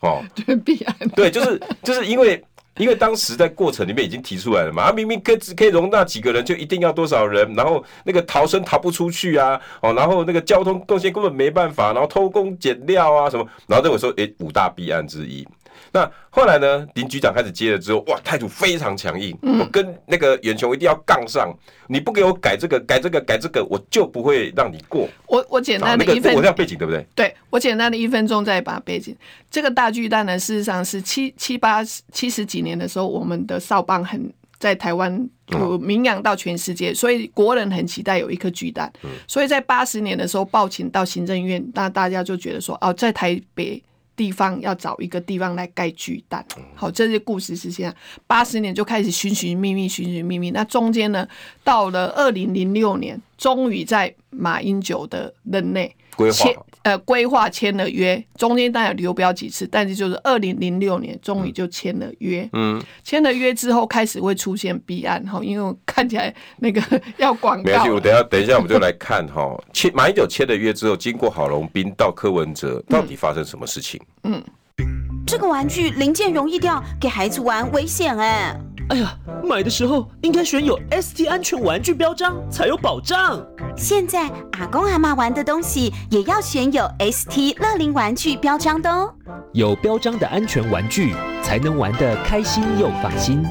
[0.00, 2.42] 哦， 对，弊案，对，就是就是因为。
[2.78, 15.46] 因为当时在过程里面已经提出来了嘛，他明明可以只可以容纳几个人，就一定要多少人，然后那个逃生逃不出去啊，哦，然后那个交通贡献根本没办法，然后偷工减料啊什么，然后认为说，诶，五大弊案之一。
[15.94, 16.88] 那后来呢？
[16.94, 19.36] 林局长开始接了之后，哇，态度非常强硬。
[19.42, 21.54] 嗯、我跟那个远雄一定要杠上，
[21.86, 25.06] 你不给我改这个、改这个、改这个，我就不会让你过。
[25.26, 27.06] 我我简单的一分，那个、我这样背景对不对？
[27.14, 29.14] 对，我简单的一分钟再把背景。
[29.50, 38.90] 这个大巨蛋呢，事实上是七七八七十几年的时候，我们的少棒很在台湾有名扬到全世界，所以国人很期待有一颗巨蛋。
[39.02, 43.82] 嗯、所以在八十年的时候报请到行政院，那大家就觉得说，哦，在台北。
[44.22, 47.96] 地方要找一个地方来盖巨蛋，好，这些故事是现在。
[48.24, 50.52] 八十年就开始寻寻觅觅，寻寻觅觅。
[50.52, 51.26] 那中间呢，
[51.64, 56.50] 到了二零零六年，终于在马英九的任内规划
[56.82, 62.48] 呃规划签了约，中间当然流标几次，但是就是二零零六年终于就签了约。
[62.52, 66.82] 嗯，签了约之后开始会出现弊案哈，因为我看起来那个
[67.18, 67.62] 要广告。
[67.62, 74.00] 没关系，我等下等一下我们就来看哈，签马英九签了约之后，经过郝龙斌到柯文哲，到底发生什么事情？
[74.24, 74.42] 嗯。
[74.78, 78.54] 嗯这个玩具零件容易掉，给孩子玩危险哎！
[78.88, 83.44] 哎呀，买的时候应该选有 ST 安全玩具标章才有保障。
[83.76, 89.14] 现在阿公阿妈玩的东西也要选有 ST 乐龄玩具标章的哦。
[89.52, 93.42] 有标章的安全玩具才能玩得开心又放心。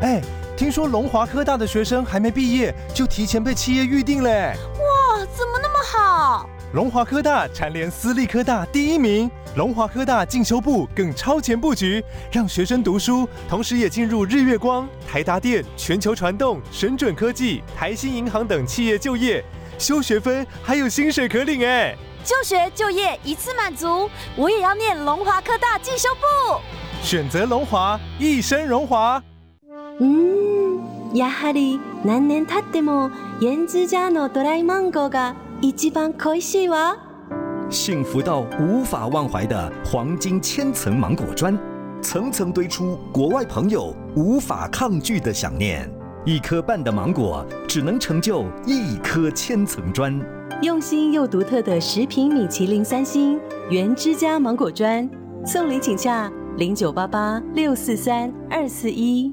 [0.00, 0.20] 哎，
[0.56, 4.54] 听说龙华科大的学生还没毕业就提前被企业预定嘞！
[4.74, 6.48] 哇，怎么那么好？
[6.73, 19.43] 龙华科大蝉联私立科大第一名，龙华科大进修部更超前布局，让学生读书，同时也进入日月光、台达电、全球传动、神准科技、台新银行等企业就业，
[19.77, 21.95] 修学分还有薪水可领哎！
[22.23, 26.59] 就学就业一次满足，我也要念龙华科大进修部，
[27.01, 29.23] 选择龙华，一生荣华。
[30.01, 30.81] 嗯，
[31.13, 36.92] やはり何年経っても原之家のドライマンゴーが 一番可惜哇！
[37.70, 41.56] 幸福到无法忘怀的黄金千层芒果砖，
[42.02, 45.88] 层层堆出国外朋友无法抗拒的想念。
[46.24, 50.20] 一颗半的芒果只能成就一颗千层砖。
[50.62, 53.38] 用心又独特的食品米其林三星
[53.70, 55.08] 原之家芒果砖，
[55.46, 59.32] 送礼请洽零九八八六四三二四一。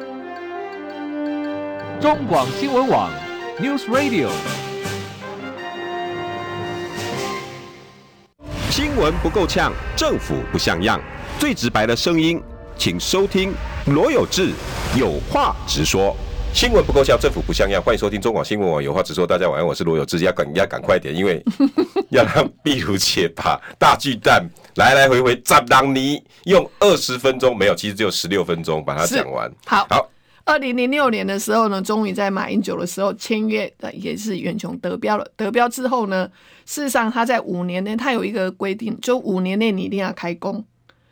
[2.01, 3.11] 中广新闻网
[3.59, 4.27] ，News Radio。
[8.71, 10.99] 新闻不够呛，政府不像样，
[11.37, 12.41] 最直白的声音，
[12.75, 13.53] 请收听
[13.85, 14.49] 罗有志
[14.97, 16.17] 有话直说。
[16.55, 19.27] 新闻不够呛，政府不像样，欢迎收听中广新闻网有话直说。
[19.27, 21.39] 大家晚安，我是罗有志，要赶要赶快点，因为
[22.09, 24.43] 要让壁如姐把大巨蛋
[24.77, 29.47] 来来回回砸当你，用二十分钟没有，其实只有十六分钟把它讲完。
[29.67, 30.10] 好，好。
[30.43, 35.25] 二零零六年的时候呢，终于在马英九的时候签约，也是远雄得标了。
[35.35, 36.29] 得标之后呢，
[36.65, 40.63] 事实上他在五年内，他有一个规定，就五年内你一定要开工。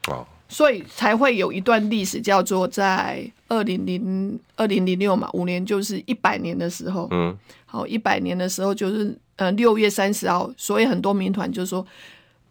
[0.07, 7.07] 哦，所以才会有一段历史叫做在二零零二零零六嘛，五年就是一百年的时候。
[7.11, 11.85] 嗯，好，一百年的时候就是呃六月三十号，所以很多民团就说。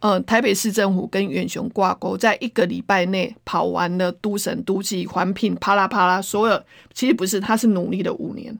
[0.00, 6.62] 呃，台北市政府跟远雄挂钩，在一个礼拜内跑完了都审、都计、环评，啪啦啪啦，所有
[6.94, 8.56] 其实不是，他是努力了五年。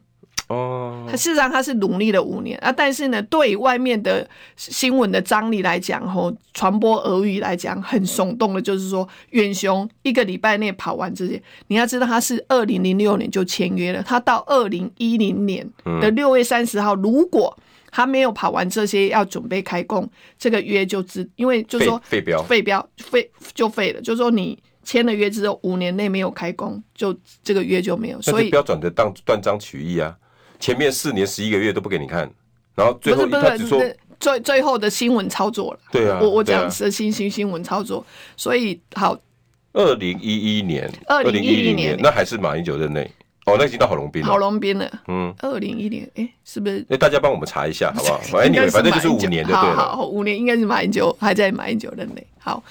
[0.48, 15.68] 哦，他事实上他是努力了五年啊，但是呢，对外面的新闻的张力来讲，吼，传播俄语来讲，很耸动的，就是说远雄一个礼拜内跑完这些，你要知道他是二零零六年就签约了，他到二零一零年
[16.00, 17.54] 的六月三十号，如果
[17.90, 24.00] 他没有跑完这些，要准备开工，这个约就只因为就是说废标，废标废就废了。
[24.00, 28.20] 就是说你签了约之后，五年内没有开工，就这个约就没有。
[28.22, 30.16] 所以标准的当断章取义啊，
[30.60, 32.30] 前面四年十一个月都不给你看，
[32.74, 33.82] 然后最后他只说
[34.20, 35.80] 最最后的新闻操作了。
[35.92, 38.04] 对啊，我我讲是新新新闻操作，
[38.36, 39.18] 所以好。
[39.74, 43.08] 二零一一年，二零一一年那还是马英九任内。
[43.48, 44.28] 哦，那已经到郝龙斌了。
[44.28, 46.84] 郝龙斌了，嗯，二零一年，哎、欸，是不是？
[46.90, 48.18] 哎，大家帮我们查一下，好不好？
[48.30, 49.74] 反正反正就是五年的，对了。
[49.74, 52.26] 好，好，五年应该是马英九还在马英九任内。
[52.38, 52.62] 好，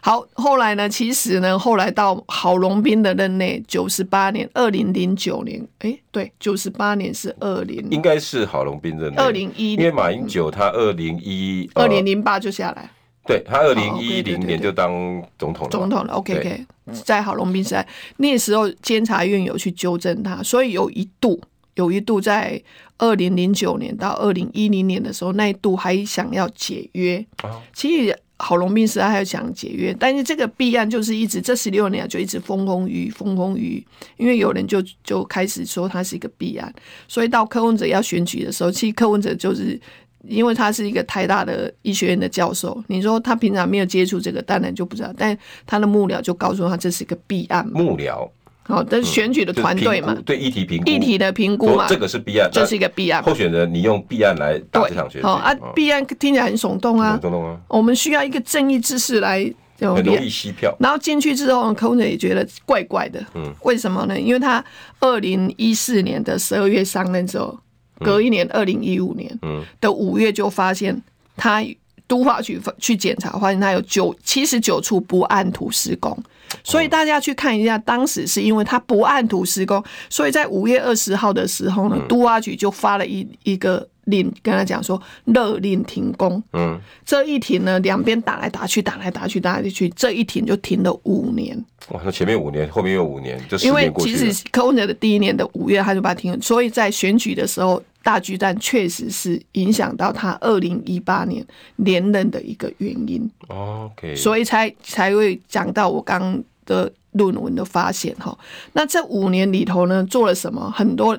[0.00, 0.88] 好，后来呢？
[0.88, 9.16] 其实呢，后来到郝龙斌的任内，九十八年，二零零九年，哎、欸，对，九十八年是二零，应该是郝龙斌任内。
[9.22, 12.90] 二零一，因为马英九他二零一，二零零八就下来。
[13.24, 14.90] 对，他二零一零年就当
[15.38, 16.12] 总统了，总统了。
[16.14, 16.66] OK OK，
[17.04, 21.40] 在郝龙斌时代，那时候监察院有去纠正他，所以有一度，
[21.76, 22.60] 有一度在
[22.98, 27.24] 二零零九年到二零一零年的时候，那一度还想要解约。
[27.72, 36.74] 其实郝龙斌时代还有想解约，但是这个弊案就是一直这十六年就一直风风雨雨，风风雨雨，因为有人就就开始说他是一个弊案，
[37.06, 39.80] 所以到柯文哲要选举的时候，其实柯文哲就是。
[40.28, 45.12] 因为他是一个台大的医学院的教授，你说他平常没有接触这个，当然就不知道。
[45.16, 47.80] 但他的幕僚就告诉他这是一个弊案嘛。
[47.80, 48.28] 幕僚，
[48.62, 50.16] 好，但是选举的团队嘛？
[50.24, 51.86] 对议题评估，议题的评估嘛？
[51.88, 53.22] 这个是弊案，这是一个弊案。
[53.22, 55.26] 候选人，你用弊案来打这场选举。
[55.26, 57.58] 好啊，弊案听起来很耸动啊，耸动啊。
[57.68, 59.38] 我们需要一个正义之士来，
[59.80, 60.72] 很容易吸票。
[60.78, 63.20] 然后进去之后，柯文哲也觉得怪怪的。
[63.34, 64.18] 嗯，为什么呢？
[64.18, 64.64] 因为他
[65.00, 67.58] 二零一四年的十二月上任之后，
[68.04, 69.38] 隔一年二零一五年
[69.80, 71.00] 的五月就发现
[71.36, 71.64] 他
[72.06, 76.16] 都化局去检查，发现他有九七十九处不按图施工。
[76.62, 86.42] 所以大家去看一下，当时是因为他不按图施工，所以在五月二十号的时候呢，都化局就发了一一个令，跟他讲说勒令停工。
[86.52, 91.56] 嗯，这一停呢，两边打来打去，打来打去，打来打去，这一停就停了五年。
[91.88, 97.82] 哇，那前面五年，后面又五年，就因为其实柯文哲的第一年的五月他就把它停了，所以在选举的时候。
[98.02, 101.44] 大巨蛋确实是影响到他二零一八年
[101.76, 103.30] 连任的一个原因。
[103.48, 108.36] OK，所以才才会讲到我刚的论文的发现哈。
[108.72, 110.70] 那这五年里头呢，做了什么？
[110.70, 111.18] 很多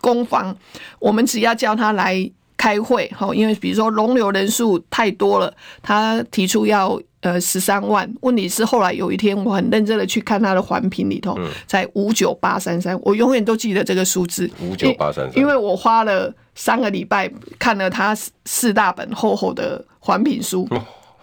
[0.00, 0.56] 攻防，
[0.98, 2.30] 我们只要叫他来
[2.60, 5.50] 开会哈，因为比如说容留人数太多了，
[5.82, 7.00] 他提出要。
[7.22, 8.10] 呃，十三万。
[8.22, 14.50] 问题是后来有一天，我很认真的去看他的环评里头，在五九八三三，我永远都记得这个数字。
[14.62, 20.66] 五九八三三，因为我花了三个礼拜看了他四大本厚厚的环评书。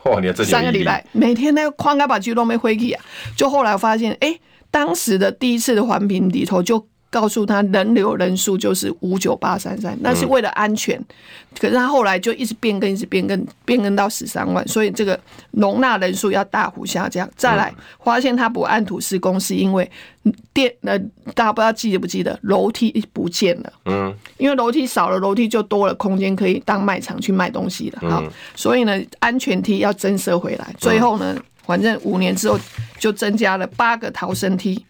[0.03, 3.03] 哇，你这三个礼拜，每天那个框架把剧都没回去啊。
[3.35, 6.87] 就后来我发现，哎、欸，当时的第一次的环评里头就。
[7.19, 11.03] 告诉他人流人数就是五九八三三，那是为了安全。
[11.59, 17.27] 可是他后来就一直变更，一直变更，变更到十三万，所以这个容纳人数要大幅下降。
[17.35, 19.89] 再来发现他不按图施工，是因为
[20.53, 20.99] 电呃，
[21.33, 23.73] 大家不知道记得不记得楼梯不见了。
[23.85, 28.07] 嗯，因为楼梯少了，楼梯就多了空间可以当卖场去卖东西了。
[28.07, 28.23] 好，
[28.55, 30.75] 所以呢，安全梯要增设回来。
[30.77, 32.59] 最后呢，反正五年之后
[32.99, 34.85] 就增加了八个逃生梯。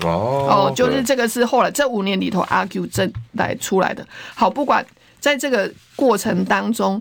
[0.00, 4.06] 哦，就是这个是后来这五年里头阿 Q 正来出来的。
[4.34, 4.84] 好，不管
[5.20, 7.00] 在这个过程当中，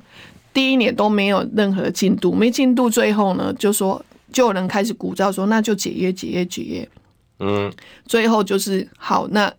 [0.53, 6.89] 第一年都没有任何进度，没进度，最后呢，就说就有人开始鼓噪说，那就解约，解约，解约。
[7.39, 7.73] 嗯，
[8.05, 9.51] 最后就是好，那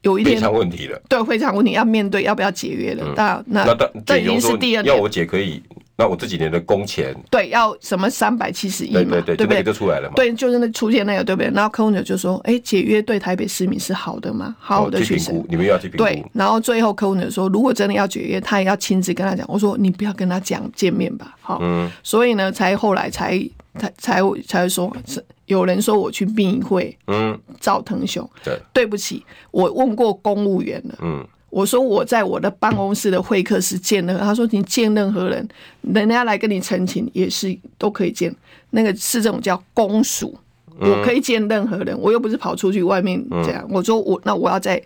[0.00, 3.12] 有一天非常问题了，对，非常问题要面对要不要解约了。
[3.14, 3.76] 那那
[4.06, 5.62] 这已经是第二年，要我解可以。
[5.94, 9.62] 那我这几年的工钱，对，要什么三百七十亿嘛，对对对，对不对？
[9.62, 10.14] 就出来了嘛。
[10.16, 11.50] 对，就是那出现那个，对不对？
[11.50, 14.56] 然后柯文哲就说：“哎，解约对台北市民是好的吗？
[14.58, 23.38] 好好的去评估，你们要去评估。”对，然后最后柯文哲说：“如果真的要解约，他也要亲自跟他讲。”我说：“你不要跟他讲见面吧。”好，嗯，所以呢，才后来才
[23.78, 31.26] 才才才会说，是有人说我去密会，嗯，赵腾雄，对，对不起，我问过公务员了，嗯。
[31.52, 35.46] 我说我在我的办公室的会客室见了，他说你见任何人，
[35.82, 38.34] 人家来跟你澄清也是都可以见。
[38.70, 40.34] 那个是这种叫公署，
[40.80, 43.66] 我可以见任何人，我又不是跑出去外面这样。
[43.68, 44.82] 我说我那我要在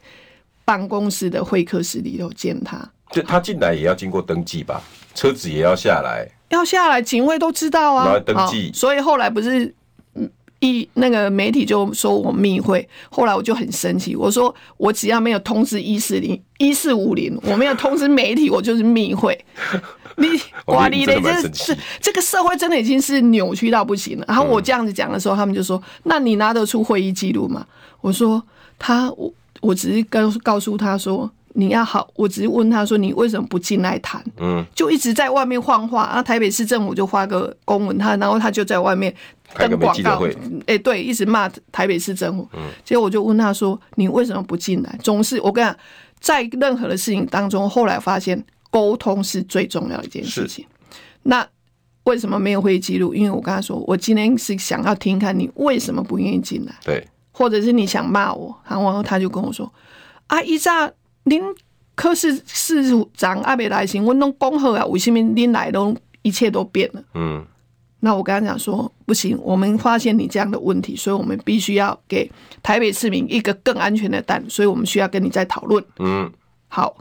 [0.64, 2.76] 办公室的会客室里头见他。
[3.12, 4.82] 就他进来也要经过登记吧，
[5.14, 8.72] 车子也要下来，要下来，警卫都知道啊，要登记。
[8.74, 9.72] 所以后来不是。
[10.66, 19.38] 一那个媒体就说我密会，后来我就很生气，我说我只要没有通知一四零一四五零，我没有通知媒体，我就是密会。
[20.18, 20.26] 你
[20.66, 24.24] 哇你嘞，这是这个社会真的已经是扭曲到不行了。
[24.26, 27.66] 然后我这样子讲的时候，他们就说：“那你拿得出会议记录吗？”
[28.00, 28.42] 我说
[28.78, 34.22] ：“他我我只是告告诉他说。”你要好，我只是问他说，你为什么不进来谈？
[34.36, 39.12] 嗯，就一直在外面晃话，啊台北市政府就发个公文，他然后他就在外面
[39.54, 40.22] 登广告，
[40.66, 42.46] 哎、欸，对，一直骂台北市政府。
[42.52, 44.98] 嗯，结果我就问他说，你为什么不进来？
[45.02, 45.76] 总是我跟你讲，
[46.20, 50.66] 在任何的事情当中，后来发现沟通是最重要的一件事情。
[51.22, 51.48] 那
[52.04, 53.14] 为什么没有会议记录？
[53.14, 59.72] 因为我跟他说，我今天是想要听看你为什么不愿意进来，对，或者是你想骂我，然后他就跟我说，
[60.26, 60.92] 啊，一炸。
[61.28, 61.42] 您
[61.96, 67.02] 柯市市长阿北来行，我拢讲好啊，为什么您来都一切都变了？
[67.14, 67.44] 嗯，
[67.98, 72.30] 那我跟他讲说，不行，我们发现你这样的问题，所以我们必须要给
[72.62, 75.84] 台北市民一个更安全的蛋，所以我们需要跟你再讨论。
[75.98, 76.30] 嗯，
[76.68, 76.96] 好，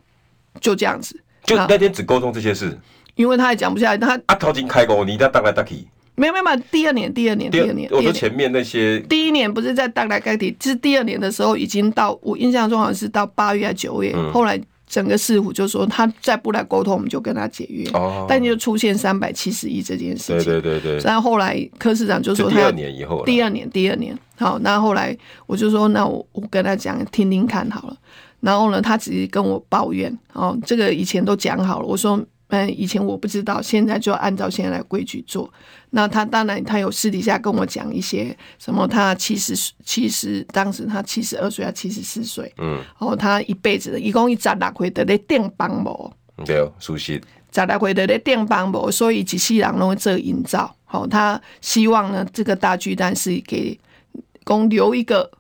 [0.60, 1.22] 就这样子。
[1.44, 2.76] 就那天只沟通这些事，
[3.14, 5.86] 因为他也讲不下来，他阿头已经开过，你一定要当来当去。
[6.16, 25.16] 没有没有第二年第二年第二年，我说前面那些，第一年不是在大来该体，就是第二年的时候已经到，我印象中好像是到八月还九月，嗯、后来整个市府就说他再不来沟通，我们就跟他解约，哦、但就出现三百七十亿这件事情，对对对对，然后后来柯市长就说他第二年以后，第二年第二年，好，那后来
[25.48, 27.98] 我就说那我我跟他讲听听看好了，
[28.40, 32.24] 然后呢他只是跟我抱怨，哦，这个以前都讲好了，我说。
[32.50, 35.52] 嗯，以前我不知道，现在就按照现在的规矩做。
[35.90, 46.14] 那他当然，他有私底下跟我讲一些什么，他七十七十，当时他七十二岁，他七十四岁，嗯，然后他一辈子的，一共一十六回的咧电帮模，
[46.46, 47.22] 对，熟悉，
[47.52, 50.76] 十六回的咧电帮模，所以一世人拢会做营造。
[50.84, 53.80] 好，他希望呢，这个大巨蛋是给
[54.44, 55.32] 公留一个。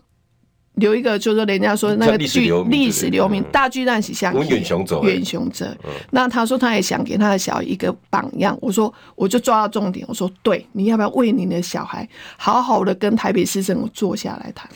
[0.75, 5.75] 留一个，就是人家说那个剧历史留名，大巨蛋是像远雄者，远雄者。
[6.11, 8.57] 那他说他也想给他的小孩一个榜样。
[8.61, 12.07] 我说我就抓到重点，我说对，你要不要为你的小孩
[12.37, 14.69] 好好的跟台北市政府坐下来谈？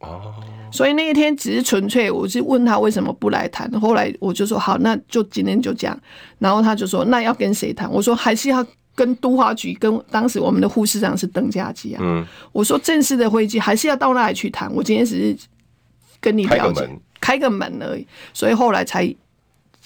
[0.00, 0.32] 哦，
[0.70, 3.70] 所以那一天只是纯粹，我是问他为什么不来谈。
[3.80, 6.00] 后来我就说好，那就今天就这样。
[6.38, 7.90] 然后他就说那要跟谁谈？
[7.90, 8.64] 我说还是要。
[8.94, 12.00] 跟都花局，跟当时我们的护士长是邓家基啊。
[12.02, 14.72] 嗯，我说正式的会议还是要到那里去谈。
[14.72, 15.36] 我今天只是
[16.20, 16.88] 跟你了解，
[17.20, 18.06] 开个门而已。
[18.32, 19.04] 所以后来才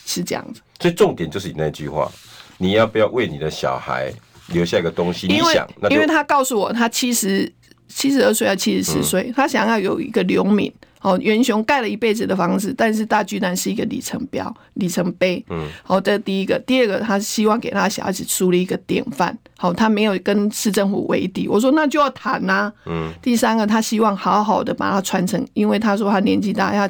[0.05, 0.61] 是这样子。
[0.81, 2.11] 所以重点就是你那句话，
[2.59, 4.13] 你要不要为你的小孩
[4.49, 5.27] 留下一个东西？
[5.27, 7.51] 你想，因为他告诉我，他七十
[7.89, 10.73] 七十二岁还七十四岁，他想要有一个留名。
[11.01, 15.45] 哦，元雄盖了一辈子的房子，但是大巨蛋是一个里程标、里程碑。
[15.49, 19.37] 嗯，好，这第一个，第二个，他希望给他小孩子树立一个典范。
[19.57, 21.47] 好，他没有跟市政府为敌。
[21.47, 22.73] 我说那就要谈呐、啊。
[22.87, 26.89] 嗯，第三个，他希望好好的把它传承，因为他说他年纪大，要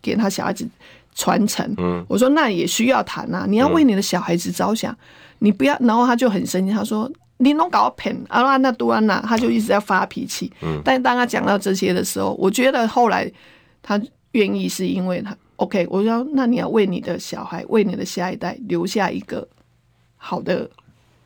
[0.00, 0.66] 给他小孩子
[1.14, 1.74] 传承。
[1.76, 4.96] 嗯，我说那也需要谈呐、啊，你要为你的小孩子着想，
[5.38, 5.76] 你不要。
[5.80, 10.52] 然后他就很生气，他说你弄搞骗啊那多安娜，他就一直在发脾气。
[10.62, 13.28] 嗯，但当他讲到这些的时候，我觉得后来。
[13.82, 13.98] 他
[14.32, 19.48] 愿意是因为他 OK，我说那你要为你的小孩，为你的下一代留下一个
[20.18, 20.68] 好的，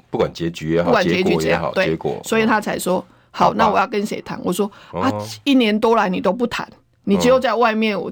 [0.08, 4.40] 不管结局也好，不管结局也好，结果，所以他才说好，那我要跟谁谈？
[4.44, 5.10] 我说啊，
[5.42, 6.64] 一年多来你都不谈，
[7.02, 8.10] 你只有在外面我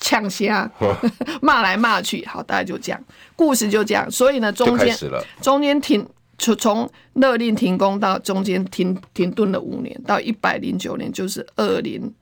[0.00, 0.68] 呛虾，
[1.42, 3.04] 骂来骂去，好，大家就这样，
[3.36, 4.10] 故事就这样。
[4.10, 4.96] 所以呢，中间
[5.42, 6.06] 中间停，
[6.38, 12.12] 从从勒令停工到中间停停顿了五年，到一百零九年就是二零。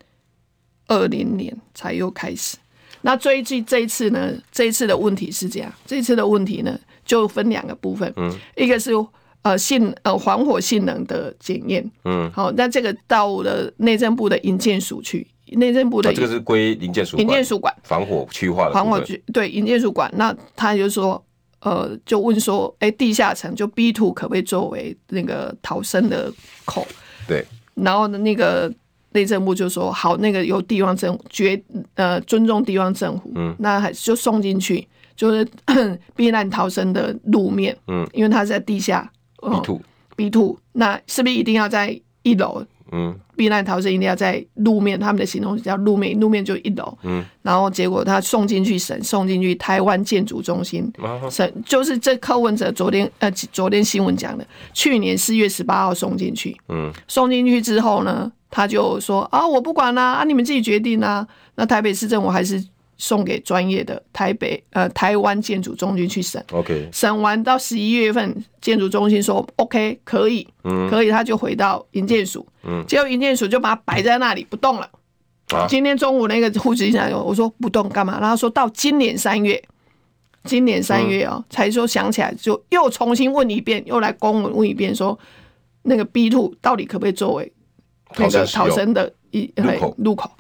[0.88, 2.58] 二零年才又开始，
[3.00, 4.30] 那最近这一次呢？
[4.50, 8.90] 这一次的问题是这样，这一次的问题呢，就分两个部分，嗯，一个是
[9.40, 21.24] 呃性呃防火性能的检验，嗯，好，那这个到了内政部的营建署去，内政部的、啊、这个是归营建署，营建署管防火区划的防火区，对，营建署管，那他就说，
[21.62, 26.32] 呃，就问说，哎、欸，地下层就 B two 可不可以作为那个逃生的
[26.64, 26.86] 口？
[27.26, 27.44] 对，
[27.74, 28.72] 然后呢，那个。
[29.14, 31.62] 内政部就说好，那个由地方政府决
[31.96, 35.46] 呃尊重地方政府，嗯，那还就送进去，就是
[36.16, 39.80] 避难逃生的路面，嗯，因为它在地下，B two
[40.16, 42.64] B two，那是不是一定要在一楼？
[42.90, 50.88] 嗯，避难逃生一定要在路面，他们的形容词叫路面，路面就一楼，嗯，然后结果他送进去审，送进去台湾建筑中心
[51.28, 58.30] 审，就是这柯文哲昨天呃昨天新闻讲的，去年四月十八号送进去，嗯，送进去之后呢？
[58.55, 61.26] 他就说啊，我不管啦，啊，你们自己决定啦。
[61.55, 62.62] 那台北市政府还是
[63.03, 66.40] 送给专业的台北呃台湾建筑中心去审。
[66.53, 74.88] OK，审完到十一月份，建筑中心说 OK 可以，嗯，可以，他就回到营建署，嗯，结果营建署就把它摆在那里不动了。
[75.48, 78.20] 啊，今天中午那个户籍长我说不动干嘛？
[78.20, 79.61] 然后说到今年三月，
[80.44, 85.18] 今年三月哦，才说想起来，就又重新问一遍，又来公文问一遍，说
[85.82, 87.53] 那个 B two 到底可不可以作为？
[88.16, 89.53] 那个逃生的一
[89.96, 90.30] 路口，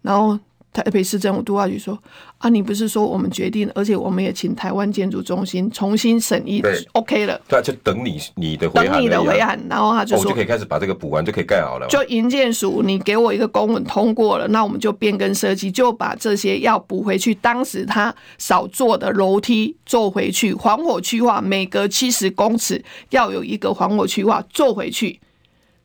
[0.00, 0.38] 然后
[0.72, 1.98] 台北市政府都发局说
[2.38, 6.62] 啊，你不是说我们决定，而且我们也请台湾建筑中心重新审议
[6.92, 11.86] ，OK 了，对，就等你你的回等你的回函，然后他就说、哦、就可以开始把这个补完，就可以盖好了。
[11.88, 25.18] 就营建署，你给我一个公文通过了，那我们就变更设计，就把这些要补回去，当时他少做的楼梯做回去，防火区划每隔七十公尺要有一个防火区划做回去。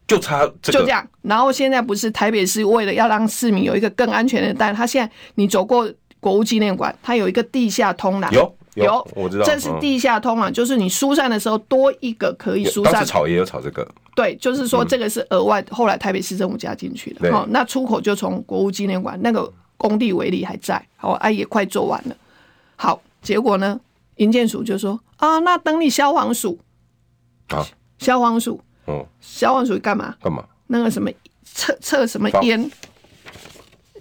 [0.08, 5.90] 就差这就这样，然后现在不是台北市为了要让市民有一个更安全的，但他现在你走过
[6.20, 12.94] 国务纪念馆，它有一个地下通廊，有有，我知道，这是地下通廊，就是你疏散的时候多一个可以疏散。
[12.94, 17.32] 当时炒也有炒这个，对，就是说这个是额外，后来台北市政府加进去的。
[17.32, 22.16] 好，那出口就从国务纪念馆那个工地围篱还在，好，啊也快做完了。
[22.76, 23.80] 好，结果呢，
[24.18, 26.60] 营建署就说啊，那等你消防署。
[27.50, 27.66] 啊，
[28.00, 28.60] 消防署。
[28.86, 30.16] 哦，消防署干嘛？
[30.22, 30.44] 干嘛？
[30.68, 31.10] 那个什么
[31.44, 32.70] 测测什么烟？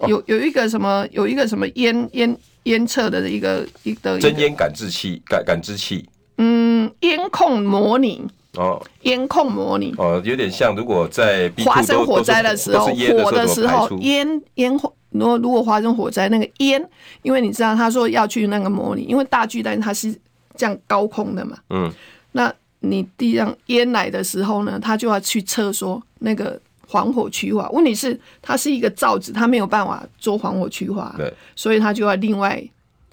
[0.07, 6.07] 有有一个什么有一个什么烟烟烟测的一个一个真烟感知器感感知器。
[6.37, 8.25] 嗯，烟控模拟
[8.55, 16.83] 哦，烟控模拟哦，有点像如果在发生火灾的时候，火的时候烟烟火如果如果发生火灾那个烟，
[17.21, 20.13] 因为你知道他说要去那个模拟，因为大巨蛋它是
[20.57, 21.57] 这样高空的嘛。
[21.69, 21.89] 嗯，
[22.31, 22.53] 那
[22.83, 27.67] 你地上烟来的时候呢，他就要去测说那个防火区化。
[27.71, 32.63] 问题是它是一个罩子，它没有办法做防火区化，对，所以他就要另外。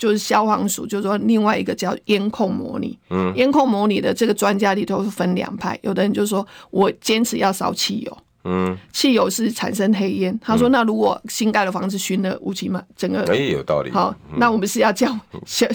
[0.00, 2.98] 就是消防署，就是说另外一个叫烟控模拟。
[3.10, 8.18] 嗯，烟控模拟的这个专家里头是分两派，有的人就说我坚持要烧汽油。
[8.44, 10.40] 嗯，汽油是产生黑烟。
[10.42, 13.90] 他说，那如果新盖的房子熏了乌漆嘛，整个哎有道理。
[13.90, 15.06] 好，那我们是要叫
[15.44, 15.66] 消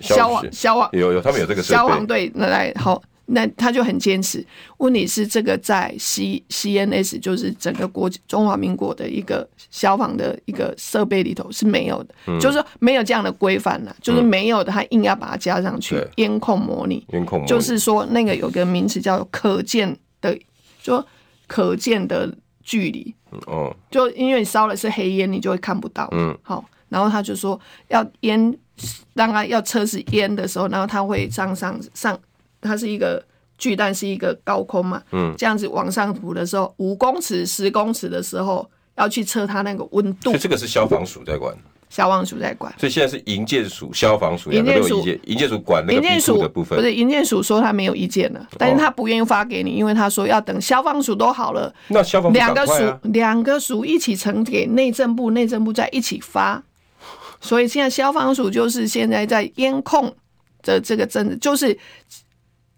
[0.00, 3.00] 消防消防有有他们有这个消防队来好。
[3.26, 4.44] 那他就很坚持。
[4.78, 15.96] 问题是这个在 C C N S 就是整个国中华民国的一个消防的一个设备里头是没有的，嗯、就是说没有这样的规范了，就是没有的，他硬要把它加上去。
[16.16, 20.34] 烟控模拟，烟控就是说那个有个名词叫可见的，
[20.82, 21.06] 就说
[21.46, 23.14] 可见的距离。
[23.46, 26.08] 哦，就因为你烧的是黑烟，你就会看不到。
[26.12, 27.58] 嗯，好，然后他就说
[27.88, 28.58] 要烟，
[29.14, 32.18] 当他要测试烟的时候，然后他会上上上。
[32.62, 33.22] 它是一个
[33.58, 40.30] 巨蛋，是一个高空嘛，嗯，这样子往上浮的时候，五公尺、十公尺的时候要去测它那个温度。
[40.30, 41.54] 所以这个是消防署在管，
[41.90, 42.74] 消防署在管。
[42.78, 45.20] 所以现在是营建署、消防署两个都有意见。
[45.24, 52.72] 营建署管那个营建署的部分，不是营建署说他没有意见了，但是他不愿意发给你，因为他说要等消防署都好了，那消防两个署
[53.12, 56.62] 两个署一起呈给内政部，内政部再一起发。
[57.40, 60.14] 所以现在消防署就是现在在烟控
[60.62, 61.78] 的这个政治就是。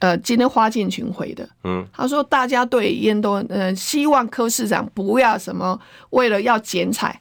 [0.05, 5.81] 呃，今天花敬群回的，嗯，他说大家对烟都，呃，希望柯市长不要什么
[6.11, 7.19] 为了要剪彩，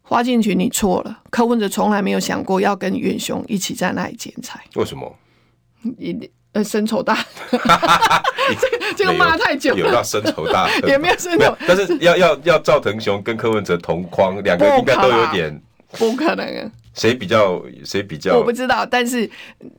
[0.00, 5.12] 花敬群你错了，柯文哲从来没有想过要跟远雄一起在那里剪彩，为什么？
[5.98, 7.18] 你呃，深仇大，
[7.50, 15.60] 这个这个骂太久了，有到深仇大，也没有深仇，但是要要要赵腾雄跟柯文哲同框，两个应该都有点，
[15.98, 19.28] 不可能啊，谁比较谁比较，我不知道，但是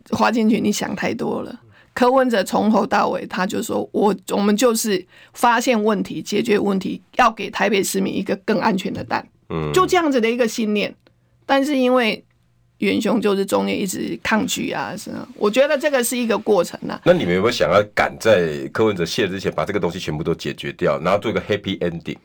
[0.09, 1.57] 花敬群你想太多了。
[1.93, 10.95] 柯文哲从头到尾，他就说：“我我们就是发现问题、解决问题，要给台北市民一个更安全的蛋。”嗯，就这样子的一个信念。
[11.45, 12.23] 但是因为
[12.77, 16.99] 元雄就是中间一直抗拒啊，是啊，我觉得这个是一个过程啊。
[17.03, 22.17] 那你们有没有想要赶在柯文哲卸之前，把这个东西全部都解决掉，然后做一个 happy ending？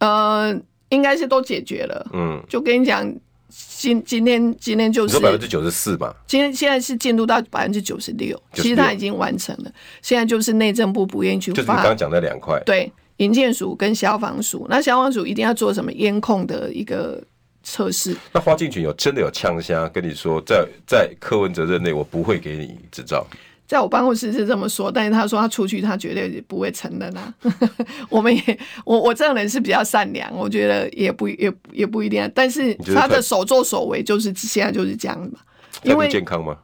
[0.00, 0.54] 呃，
[0.90, 2.10] 应该是都解决了。
[2.12, 3.10] 嗯，就跟你讲。
[3.48, 6.14] 今今天今天就是百分之九十四吧。
[6.26, 9.70] 今天现在是进度到百分之九十六，其实它已经完成了。
[10.02, 12.60] 现在就是内政部不愿意去发，就是你刚刚讲的两块。
[12.66, 17.22] 对，营建署跟消防署，那消防署一定要做什么烟控的一个
[17.62, 18.16] 测试。
[18.32, 23.26] 那花进群有真的有呛虾跟你说，在在柯文哲任内，我不会给你执照。
[23.66, 27.34] 在我办公室是这么说，但是他说他出去，他绝对不会承认啊。
[28.08, 32.30] 我们也，我我这个人是比较善良，我觉得也不也也不一定。
[32.34, 35.40] 但是他的所作所为就是现在就是这样嘛。
[35.82, 36.56] 因为健康吗？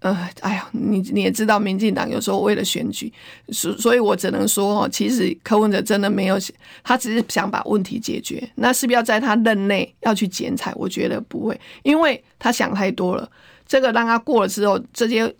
[0.00, 3.12] 呃，哎呀，你你也知道，民进党有时候为了选举，
[3.48, 6.38] 所所以，我只能说哦，其实柯文哲真的没有，
[6.82, 8.42] 他只是想把问题解决。
[8.54, 10.72] 那是不是要在他任内要去剪彩？
[10.76, 13.30] 我觉得不会，因为他想太多了。
[13.66, 15.34] 这个让他过了之后，这些。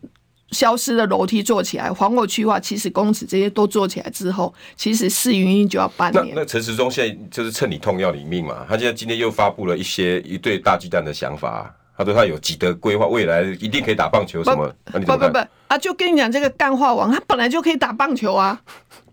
[0.50, 6.34] 消失的楼梯做起来，防火区划七十公尺这些都做起来之后，其实试营运就要半年。
[6.34, 8.66] 那那陈时中现在就是趁你痛要你命嘛？
[8.68, 14.72] 他现在今天又发布了一些一对大巨蛋的想法，他说他有几德规划，未来一定可以打棒球什么？
[14.86, 15.38] 不不不不
[15.68, 15.78] 啊！
[15.78, 18.60] 就跟你讲这个干化王，他本来就可以打棒球啊。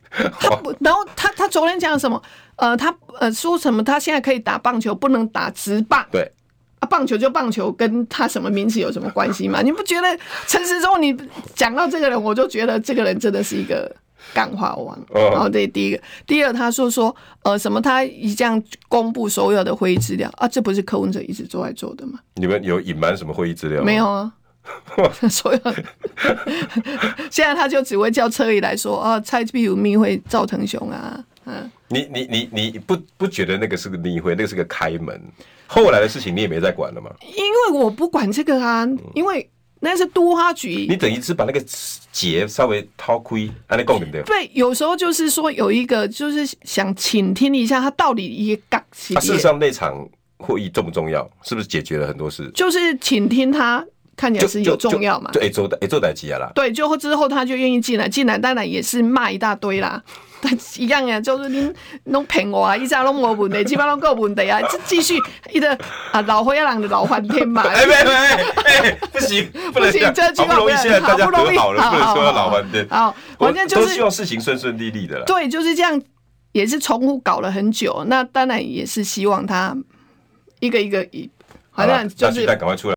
[0.39, 2.19] 他不，然后他他昨天讲什么？
[2.55, 3.83] 呃，他呃说什么？
[3.83, 6.03] 他现在可以打棒球，不能打直棒。
[6.11, 6.31] 对。
[6.79, 9.61] 啊，棒球就棒球，跟他什么名词有什么关系吗？
[9.65, 10.07] 你不觉得
[10.47, 11.01] 陈时中？
[11.01, 11.15] 你
[11.55, 13.91] 讲到这个人，我就觉得这个人真的是一个
[14.33, 14.97] 干话王。
[15.11, 22.19] 然后这第一个，第二，他说说呃什么，他一这样公布所有的会议资料啊，这不是柯文哲一直都在做的吗？
[22.35, 23.83] 你们有隐瞒什么会议资料？
[23.83, 24.31] 没有啊，
[25.31, 25.59] 所有
[27.31, 35.19] 现在他就只会叫车里来说啊，蔡壁如密会赵腾雄啊，嗯，你你你你不不觉得那个是个例会，那个是个开门？
[35.67, 37.11] 后来的事情你也没再管了吗？
[37.35, 39.47] 因为我不管这个啊，因为
[39.79, 40.87] 那是都花局。
[40.89, 41.63] 你等于是把那个
[42.11, 44.23] 结稍微掏亏，按那讲对不对？
[44.23, 49.19] 对，有时候就是说有一个，就是想倾听一下他到底一些感情。
[49.21, 50.07] 事实上那场
[50.37, 51.29] 会议重不重要？
[51.43, 52.49] 是不是解决了很多事？
[52.55, 53.85] 就是倾听他。
[54.17, 55.29] 看起来是有重要嘛？
[55.31, 56.51] 对，做做代志啊啦。
[56.55, 60.03] 对，就之后他就愿意进来，进来当然也是骂一大堆啦。
[60.41, 61.73] 但一样呀，就是您
[62.05, 64.59] 拢骗我啊，一下拢无问题，基本上拢有问题啊。
[64.69, 65.15] 这继续
[65.51, 65.71] 一个
[66.11, 67.61] 啊，老灰狼的老翻天嘛。
[67.61, 72.87] 哎哎哎哎，不行不行，这句话不容易，现在大家和好了，不能说老翻天。
[72.89, 75.23] 好，反正就是希望事情顺顺利利的啦。
[75.27, 76.01] 对，就是这样，
[76.53, 78.03] 也是重复搞了很久。
[78.07, 79.75] 那当然也是希望他
[80.59, 81.29] 一个一个一，
[81.75, 82.96] 反正就是赶快出来。